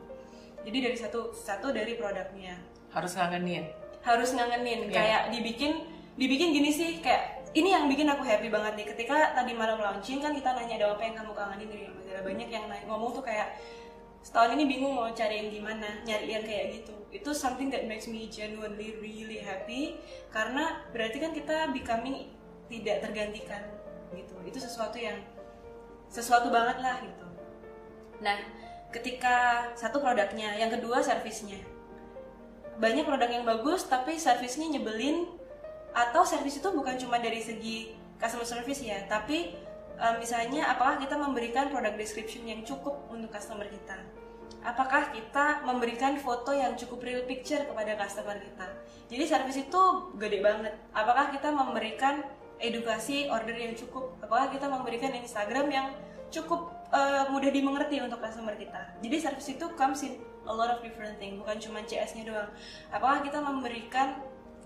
[0.72, 2.56] Jadi dari satu satu dari produknya.
[2.96, 3.68] Harus ngangenin.
[4.02, 4.90] harus ngangenin.
[4.90, 4.96] Iya.
[4.98, 5.72] kayak dibikin
[6.18, 8.88] dibikin gini sih kayak ini yang bikin aku happy banget nih.
[8.96, 11.68] Ketika tadi malam launching kan kita nanya ada apa yang kamu kangenin?
[11.68, 13.60] Dari Amazara banyak yang ngomong tuh kayak
[14.22, 16.96] setahun ini bingung mau cari yang gimana nyari yang kayak gitu.
[17.12, 19.98] Itu something that makes me genuinely really happy
[20.32, 22.30] karena berarti kan kita becoming
[22.70, 23.62] tidak tergantikan
[24.14, 24.36] gitu.
[24.46, 25.20] Itu sesuatu yang
[26.08, 27.28] sesuatu banget lah gitu.
[28.24, 28.38] Nah
[28.92, 31.60] ketika satu produknya yang kedua servisnya.
[32.80, 35.28] Banyak produk yang bagus tapi servisnya nyebelin
[35.92, 39.58] atau servis itu bukan cuma dari segi customer service ya tapi
[40.00, 44.00] eh, misalnya apakah kita memberikan product description yang cukup untuk customer kita
[44.62, 48.68] apakah kita memberikan foto yang cukup real picture kepada customer kita?
[49.10, 49.82] Jadi servis itu
[50.16, 50.74] gede banget.
[50.94, 52.24] Apakah kita memberikan
[52.62, 54.16] edukasi order yang cukup?
[54.22, 55.88] Apakah kita memberikan Instagram yang
[56.30, 58.96] cukup eh, mudah dimengerti untuk customer kita?
[59.02, 62.50] Jadi servis itu comes in a lot of different thing bukan cuma CS-nya doang.
[62.94, 64.22] Apakah kita memberikan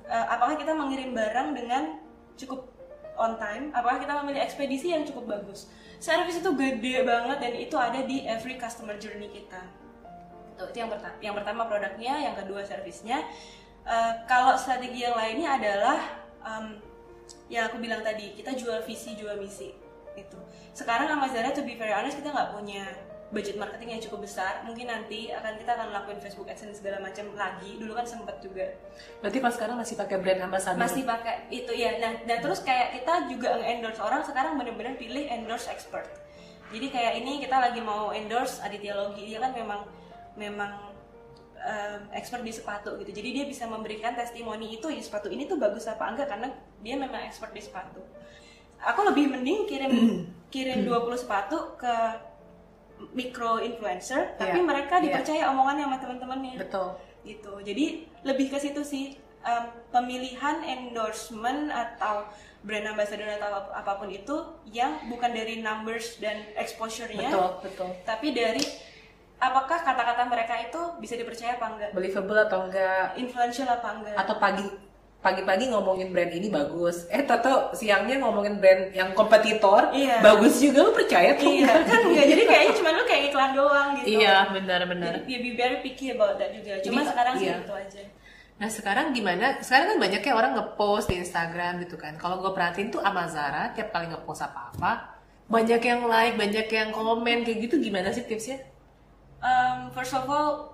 [0.05, 1.83] eh, apakah kita mengirim barang dengan
[2.35, 2.67] cukup
[3.15, 3.71] on time?
[3.71, 5.71] Apakah kita memilih ekspedisi yang cukup bagus?
[6.03, 9.84] Servis itu gede banget dan itu ada di every customer journey kita
[10.55, 13.23] Tuh, itu yang pertama yang pertama produknya yang kedua servisnya.
[13.85, 15.99] Eh, kalau strategi yang lainnya adalah
[16.41, 16.81] em,
[17.51, 19.69] yang aku bilang tadi kita jual visi jual misi
[20.17, 20.39] itu
[20.73, 22.81] sekarang Amazara to be very honest kita nggak punya
[23.33, 24.61] budget marketing yang cukup besar.
[24.63, 27.75] Mungkin nanti akan kita akan lakuin Facebook AdSense segala macam lagi.
[27.81, 28.69] Dulu kan sempat juga.
[29.19, 30.77] Berarti pas sekarang masih pakai brand ambassador.
[30.77, 35.25] masih pakai itu ya nah dan terus kayak kita juga nge-endorse orang sekarang bener-bener pilih
[35.27, 36.05] endorse expert.
[36.69, 39.85] Jadi kayak ini kita lagi mau endorse Aditya Logi dia kan memang
[40.35, 40.71] memang
[41.57, 43.11] em, expert di sepatu gitu.
[43.11, 46.27] Jadi dia bisa memberikan testimoni itu ya sepatu ini tuh bagus apa enggak?
[46.27, 46.47] Karena
[46.79, 47.99] dia memang expert di sepatu.
[48.77, 49.93] Aku lebih mending kirim
[50.53, 51.95] kirim 20 sepatu ke
[53.11, 55.03] micro influencer tapi Iya, mereka iya.
[55.03, 56.53] dipercaya omongannya sama teman-temannya.
[56.57, 56.89] Betul.
[57.25, 57.57] gitu.
[57.59, 57.85] Jadi
[58.21, 59.05] lebih ke situ sih
[59.41, 62.29] em, pemilihan endorsement atau
[62.61, 64.33] brand ambassador atau ap- apa pun itu
[64.67, 67.89] yang bukan dari numbers dan exposure-nya betul betul.
[68.01, 68.61] tapi dari
[69.51, 74.35] apakah kata-kata mereka itu bisa dipercaya apa enggak believable atau enggak influential apa enggak atau
[74.41, 74.65] pagi
[75.25, 80.21] pagi-pagi ngomongin brand ini bagus eh tato siangnya ngomongin brand yang kompetitor Iya.
[80.21, 83.87] bagus juga lu percaya tuh iya kan enggak jadi kayaknya cuma lu kayak iklan doang
[83.97, 87.57] gitu iya benar-benar ya be very picky about that juga cuma Jadi, sekarang sih iya.
[87.61, 88.01] itu aja
[88.55, 89.59] Nah sekarang gimana?
[89.59, 92.15] Sekarang kan banyaknya orang ngepost di Instagram gitu kan.
[92.15, 95.19] Kalau gue perhatiin tuh sama Zara tiap kali ngepost apa-apa,
[95.51, 97.75] banyak yang like, banyak yang komen kayak gitu.
[97.83, 98.63] Gimana sih tipsnya?
[99.45, 100.73] Um, first of all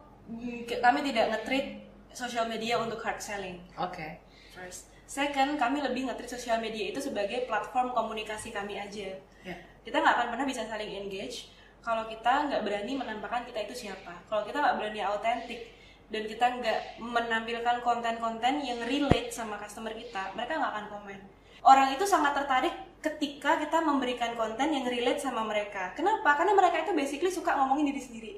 [0.80, 1.84] kami tidak nge-treat
[2.15, 3.59] social media untuk hard selling.
[3.76, 4.24] Oke.
[4.55, 4.88] first.
[5.03, 9.19] Second kami lebih nge-treat social media itu sebagai platform komunikasi kami aja.
[9.41, 9.57] Ya.
[9.82, 11.49] kita nggak akan pernah bisa saling engage
[11.82, 14.24] kalau kita nggak berani menampakkan kita itu siapa.
[14.32, 15.67] Kalau kita nggak berani autentik
[16.07, 21.19] dan kita nggak menampilkan konten-konten yang relate sama customer kita mereka nggak akan komen.
[21.65, 25.91] Orang itu sangat tertarik ketika kita memberikan konten yang relate sama mereka.
[25.97, 26.39] Kenapa?
[26.39, 28.34] Karena mereka itu basically suka ngomongin diri sendiri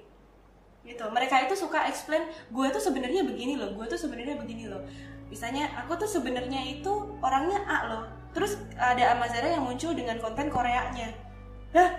[0.84, 1.04] gitu.
[1.10, 4.84] Mereka itu suka explain gue tuh sebenarnya begini loh gue tuh sebenarnya begini loh.
[5.32, 8.04] Misalnya aku tuh sebenarnya itu orangnya A loh.
[8.36, 11.10] Terus ada Amazara yang muncul dengan konten Koreanya.
[11.74, 11.92] Hah?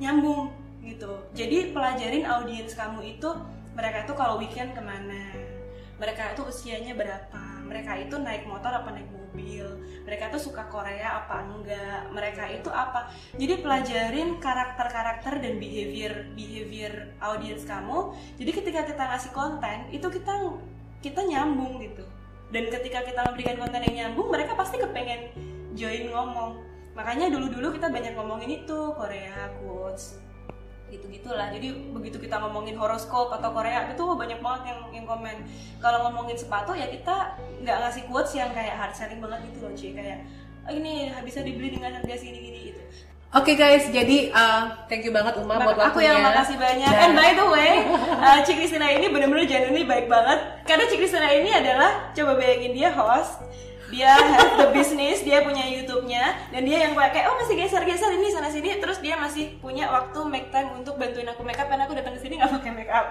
[0.00, 0.50] nyambung.
[0.80, 1.12] Gitu.
[1.36, 3.28] Jadi pelajarin audiens kamu itu
[3.76, 5.36] mereka itu kalau weekend ke mana?
[6.00, 9.62] Mereka itu usianya berapa mereka itu naik motor apa naik mobil?
[10.02, 12.10] Mereka itu suka Korea apa enggak?
[12.10, 13.14] Mereka itu apa?
[13.38, 18.10] Jadi pelajarin karakter-karakter dan behavior behavior audiens kamu.
[18.42, 20.34] Jadi ketika kita ngasih konten itu kita
[20.98, 22.02] kita nyambung gitu.
[22.50, 25.30] Dan ketika kita memberikan konten yang nyambung mereka pasti kepengen
[25.78, 26.58] join ngomong.
[26.98, 30.18] Makanya dulu-dulu kita banyak ngomongin itu Korea quotes
[30.90, 35.36] gitu gitulah jadi begitu kita ngomongin horoskop atau Korea itu banyak banget yang yang komen.
[35.78, 39.72] Kalau ngomongin sepatu ya kita nggak ngasih quotes yang kayak hard selling banget gitu loh
[39.72, 40.26] Ci kayak
[40.66, 42.82] "Oh, ini bisa dibeli dengan harga segini gini gitu.
[43.30, 46.18] Oke guys, jadi uh, thank you banget Uma buat aku waktunya.
[46.18, 46.90] yang makasih banyak.
[46.90, 47.72] Dan- and by the way
[48.18, 50.66] uh, Cik Kristina ini bener-bener genuinely baik banget.
[50.66, 53.38] Karena Cik Kristina ini adalah coba bayangin dia host
[53.90, 58.30] dia have the business, dia punya YouTube-nya dan dia yang pakai oh masih geser-geser ini
[58.30, 61.84] sana sini terus dia masih punya waktu make time untuk bantuin aku make up karena
[61.84, 63.06] aku datang ke sini nggak pakai make up.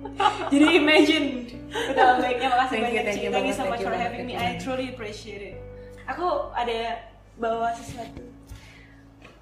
[0.52, 1.26] Jadi imagine
[1.70, 4.34] betapa baiknya makasih Thank you, banyak thank you Thank you so much for having me.
[4.34, 5.56] I truly appreciate it.
[6.08, 7.04] Aku ada
[7.38, 8.39] bawa sesuatu.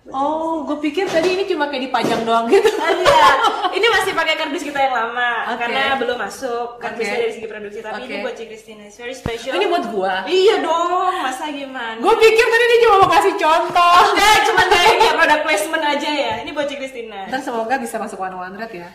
[0.08, 2.64] Oh, gue pikir tadi ini cuma kayak dipajang doang gitu.
[2.74, 3.28] Ah, iya.
[3.70, 5.60] ini masih pakai kardus kita yang lama Oke.
[5.60, 7.22] karena belum masuk kardusnya Oke.
[7.22, 8.08] dari segi produksi tapi Oke.
[8.08, 10.24] ini buat Cik Christina it's very special Ini buat gua.
[10.24, 13.96] iya dong masa gimana Gue pikir tadi dia cuma mau kasih contoh.
[14.08, 18.18] enggak cuma kayaknya product placement aja ya ini buat Cik Christina Ntar semoga bisa masuk
[18.18, 18.88] one one ya.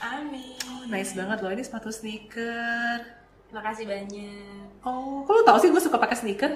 [0.00, 0.56] amin
[0.88, 3.04] Nice banget loh, ini sepatu sneaker.
[3.50, 6.52] makasih banyak Oh, kok lu tau sih gue suka pakai sneaker?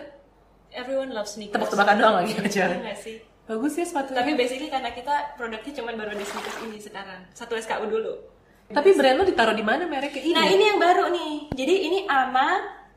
[0.72, 2.64] everyone loves sneakers Tebak-tebakan doang lagi aja.
[2.66, 4.22] Iya nggak sih Bagus ya sepatunya.
[4.22, 8.14] tapi basically karena kita produknya cuma baru ada sneakers ini sekarang satu SKU dulu
[8.72, 10.32] Tapi brand lu ditaruh di mana mereknya ini?
[10.32, 11.34] Nah ini yang baru nih.
[11.52, 12.48] Jadi ini AMA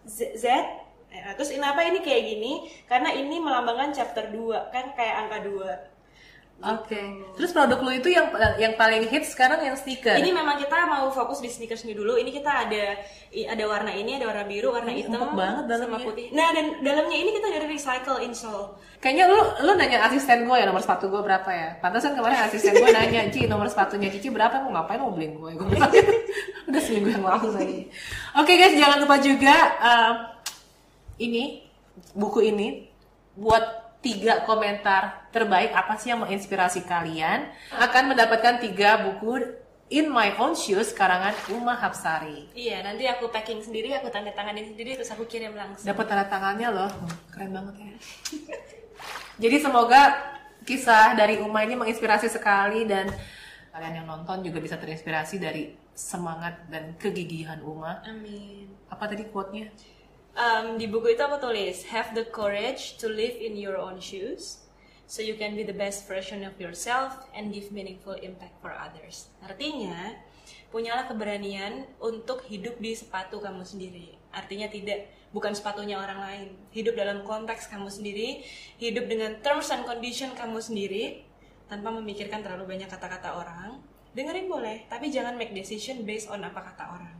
[0.07, 0.45] Z, Z.
[1.11, 2.53] Eh, terus kenapa ini kayak gini?
[2.87, 5.94] Karena ini melambangkan chapter 2 kan kayak angka 2.
[6.63, 7.27] Oke.
[7.35, 10.15] Terus produk lu itu yang yang paling hits sekarang yang sneaker.
[10.15, 12.15] Ini memang kita mau fokus di sneakers ini dulu.
[12.15, 12.95] Ini kita ada
[13.35, 15.99] ada warna ini, ada warna biru, warna Ini hitam, banget dalamnya.
[15.99, 16.31] sama putih.
[16.31, 18.79] Nah dan dalamnya ini kita dari recycle insole.
[19.03, 21.69] Kayaknya lu lu nanya asisten gue ya nomor sepatu gue berapa ya?
[21.83, 24.55] Pantesan kemarin asisten gue nanya, Ci nomor sepatunya Cici berapa?
[24.63, 25.51] Mau ngapain mau beliin gue?
[25.59, 25.91] Gue bilang,
[26.71, 27.79] udah seminggu yang lalu lagi.
[28.41, 30.15] Oke guys, jangan lupa juga um,
[31.19, 31.67] ini
[32.17, 32.89] buku ini
[33.37, 40.33] buat tiga komentar terbaik apa sih yang menginspirasi kalian akan mendapatkan tiga buku In My
[40.37, 42.49] Own Shoes karangan Uma Hapsari.
[42.57, 45.85] Iya, nanti aku packing sendiri, aku tanda tanganin sendiri, terus aku kirim langsung.
[45.85, 46.89] Dapat tanda tangannya loh,
[47.29, 47.93] keren banget ya.
[49.45, 50.01] Jadi semoga
[50.65, 53.13] kisah dari Uma ini menginspirasi sekali dan
[53.69, 58.01] kalian yang nonton juga bisa terinspirasi dari semangat dan kegigihan Uma.
[58.09, 58.65] Amin.
[58.89, 59.69] Apa tadi quote-nya?
[60.35, 64.67] Um, di buku itu aku tulis have the courage to live in your own shoes
[65.07, 69.31] so you can be the best version of yourself and give meaningful impact for others.
[69.39, 70.11] Artinya,
[70.75, 74.19] punyalah keberanian untuk hidup di sepatu kamu sendiri.
[74.35, 76.49] Artinya tidak bukan sepatunya orang lain.
[76.75, 78.43] Hidup dalam konteks kamu sendiri,
[78.75, 81.23] hidup dengan terms and condition kamu sendiri
[81.71, 83.79] tanpa memikirkan terlalu banyak kata-kata orang.
[84.15, 87.15] Dengerin boleh, tapi jangan make decision based on apa kata orang.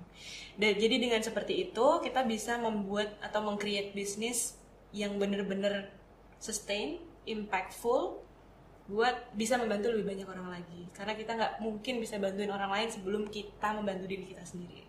[0.55, 4.55] Dan jadi dengan seperti itu kita bisa membuat atau meng-create bisnis
[4.95, 5.91] yang bener-bener
[6.39, 8.23] sustain, impactful,
[8.87, 10.87] buat bisa membantu lebih banyak orang lagi.
[10.95, 14.87] Karena kita nggak mungkin bisa bantuin orang lain sebelum kita membantu diri kita sendiri.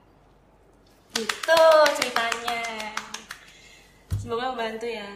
[1.19, 1.63] Itu
[1.99, 2.95] ceritanya.
[4.55, 5.11] bantu ya.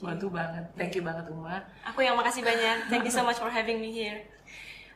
[0.00, 0.64] Bantu banget.
[0.78, 1.64] Thank you banget Uma.
[1.90, 2.86] Aku yang makasih banyak.
[2.86, 4.22] Thank you so much for having me here.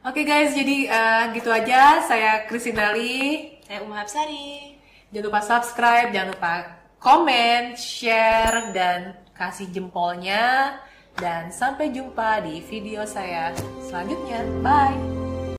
[0.05, 2.05] Oke guys, jadi eh, gitu aja.
[2.05, 3.57] Saya Kristinali.
[3.65, 4.77] Saya Uma Hapsari.
[5.09, 6.55] Jangan lupa subscribe, jangan lupa
[7.01, 10.77] komen, share, dan kasih jempolnya.
[11.17, 14.45] Dan sampai jumpa di video saya selanjutnya.
[14.61, 15.24] Bye!